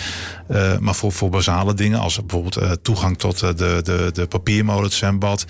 [0.50, 4.84] Uh, maar voor, voor basale dingen, als bijvoorbeeld uh, toegang tot de, de, de papiermolen,
[4.84, 5.46] het zwembad.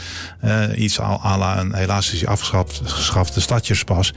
[0.76, 4.14] iets à een helaas is afgeschaft geschafte stadjespas.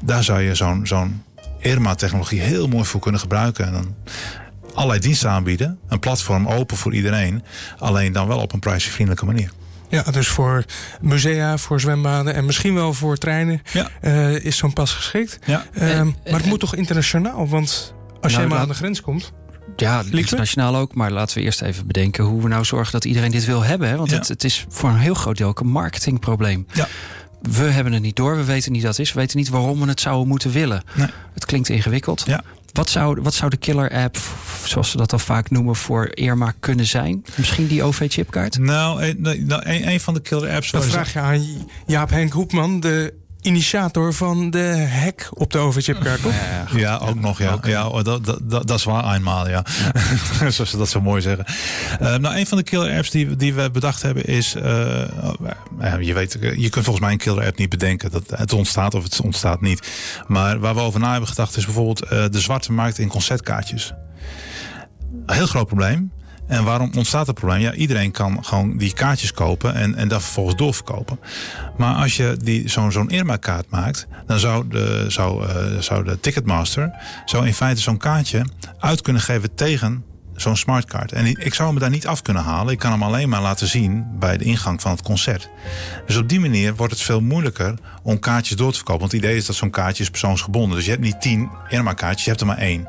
[0.00, 1.22] Daar zou je zo'n zo'n
[1.60, 3.66] IRMA-technologie heel mooi voor kunnen gebruiken.
[3.66, 3.94] En dan
[4.80, 5.78] allerlei diensten aanbieden.
[5.88, 7.44] Een platform open voor iedereen.
[7.78, 9.50] Alleen dan wel op een prijsvriendelijke manier.
[9.88, 10.64] Ja, dus voor
[11.00, 13.88] musea, voor zwembaden en misschien wel voor treinen ja.
[14.02, 15.38] uh, is zo'n pas geschikt.
[15.46, 15.64] Ja.
[15.72, 17.48] Uh, en, maar het moet toch internationaal?
[17.48, 19.32] Want als nou, je maar aan de grens komt.
[19.76, 20.94] Ja, internationaal ook.
[20.94, 23.88] Maar laten we eerst even bedenken hoe we nou zorgen dat iedereen dit wil hebben.
[23.88, 23.96] Hè?
[23.96, 24.16] Want ja.
[24.16, 26.66] het, het, is voor een heel groot deel ook een marketingprobleem.
[26.72, 26.88] Ja.
[27.40, 29.12] We hebben het niet door, we weten niet wat het is.
[29.12, 30.82] We weten niet waarom we het zouden moeten willen.
[30.94, 31.08] Nee.
[31.34, 32.22] Het klinkt ingewikkeld.
[32.26, 32.42] Ja.
[32.72, 34.18] Wat zou, wat zou de killer app,
[34.64, 37.24] zoals ze dat al vaak noemen, voor Irma kunnen zijn?
[37.36, 38.58] Misschien die OV-chipkaart?
[38.58, 40.70] Nou, een, nou, een, een van de killer apps.
[40.70, 41.44] Dan vraag je aan
[41.86, 46.32] Jaap Henk Hoepman, de initiator van de hack op de overchipkaart, toch?
[46.32, 47.54] Ja, ja, ook nog, ja.
[47.54, 47.70] Okay.
[47.70, 49.64] ja oh, dat, dat, dat, dat is waar eenmaal, ja.
[50.40, 50.50] ja.
[50.50, 51.44] Zoals ze dat zo mooi zeggen.
[52.02, 54.54] Uh, nou, een van de killer apps die, die we bedacht hebben is...
[54.56, 54.62] Uh,
[56.00, 58.10] je weet, je kunt volgens mij een killer app niet bedenken.
[58.10, 59.88] Dat het ontstaat of het ontstaat niet.
[60.26, 62.04] Maar waar we over na hebben gedacht is bijvoorbeeld...
[62.04, 63.92] Uh, de zwarte markt in concertkaartjes.
[65.26, 66.12] Een heel groot probleem.
[66.50, 67.60] En waarom ontstaat het probleem?
[67.60, 71.18] Ja, iedereen kan gewoon die kaartjes kopen en, en dat vervolgens doorverkopen.
[71.76, 76.20] Maar als je die, zo'n zo'n Irma-kaart maakt, dan zou de, zou, uh, zou de
[76.20, 76.90] Ticketmaster
[77.24, 78.44] zou in feite zo'n kaartje
[78.78, 80.04] uit kunnen geven tegen
[80.40, 81.12] zo'n smartcard.
[81.12, 82.72] En ik zou hem daar niet af kunnen halen.
[82.72, 85.50] Ik kan hem alleen maar laten zien bij de ingang van het concert.
[86.06, 89.00] Dus op die manier wordt het veel moeilijker om kaartjes door te verkopen.
[89.00, 90.76] Want het idee is dat zo'n kaartje is persoonsgebonden.
[90.76, 92.88] Dus je hebt niet tien Irma-kaartjes, je hebt er maar één.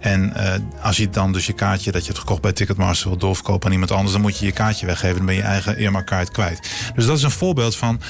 [0.00, 3.18] En uh, als je dan dus je kaartje dat je hebt gekocht bij Ticketmaster wil
[3.18, 5.16] doorverkopen aan iemand anders, dan moet je je kaartje weggeven.
[5.16, 6.70] Dan ben je eigen Irma-kaart kwijt.
[6.94, 8.00] Dus dat is een voorbeeld van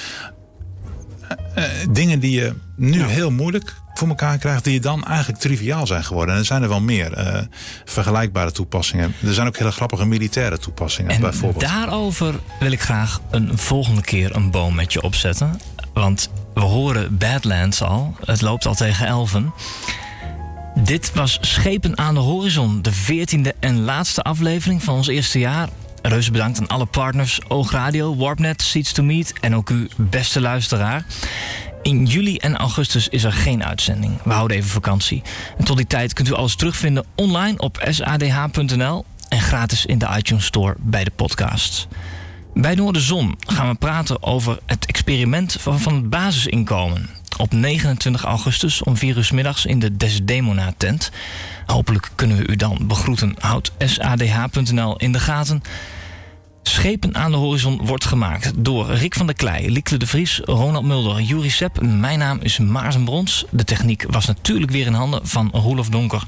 [1.59, 6.05] uh, dingen die je nu heel moeilijk voor elkaar krijgt, die dan eigenlijk triviaal zijn
[6.05, 6.35] geworden.
[6.35, 7.41] En er zijn er wel meer uh,
[7.85, 9.15] vergelijkbare toepassingen.
[9.27, 11.65] Er zijn ook hele grappige militaire toepassingen en bijvoorbeeld.
[11.65, 15.61] Daarover wil ik graag een volgende keer een boom met je opzetten.
[15.93, 18.17] Want we horen Badlands al.
[18.25, 19.53] Het loopt al tegen elfen.
[20.85, 25.69] Dit was Schepen aan de Horizon, de veertiende en laatste aflevering van ons eerste jaar.
[26.03, 31.05] Reuze bedankt aan alle partners, Oogradio, Warpnet, Seats to Meet en ook u, beste luisteraar.
[31.83, 34.23] In juli en augustus is er geen uitzending.
[34.23, 35.23] We houden even vakantie.
[35.59, 40.09] En tot die tijd kunt u alles terugvinden online op sadh.nl en gratis in de
[40.17, 41.87] iTunes Store bij de podcasts.
[42.55, 47.18] Bij Noorderzon gaan we praten over het experiment van het basisinkomen.
[47.39, 51.11] Op 29 augustus om 4 uur middags in de Desdemona tent.
[51.67, 53.35] Hopelijk kunnen we u dan begroeten.
[53.39, 55.63] Houd sadh.nl in de gaten.
[56.63, 60.85] Schepen aan de horizon wordt gemaakt door Rick van der Klei, Liekle de Vries, Ronald
[60.85, 61.81] Mulder, Juri Sepp.
[61.81, 63.45] Mijn naam is Maarten Brons.
[63.51, 66.23] De techniek was natuurlijk weer in handen van Roelof Donker.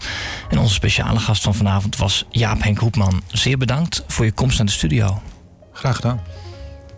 [0.51, 3.23] En onze speciale gast van vanavond was Jaap Henk Hoepman.
[3.27, 5.23] Zeer bedankt voor je komst naar de studio.
[5.73, 6.21] Graag gedaan.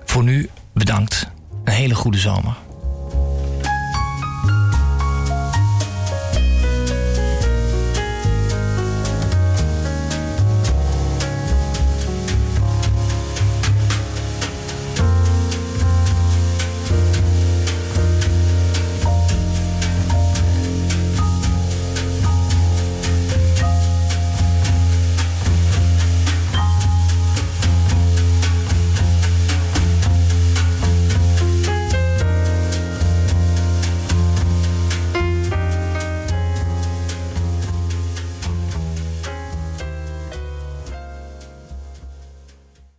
[0.04, 1.30] Voor nu bedankt.
[1.64, 2.56] Een hele goede zomer.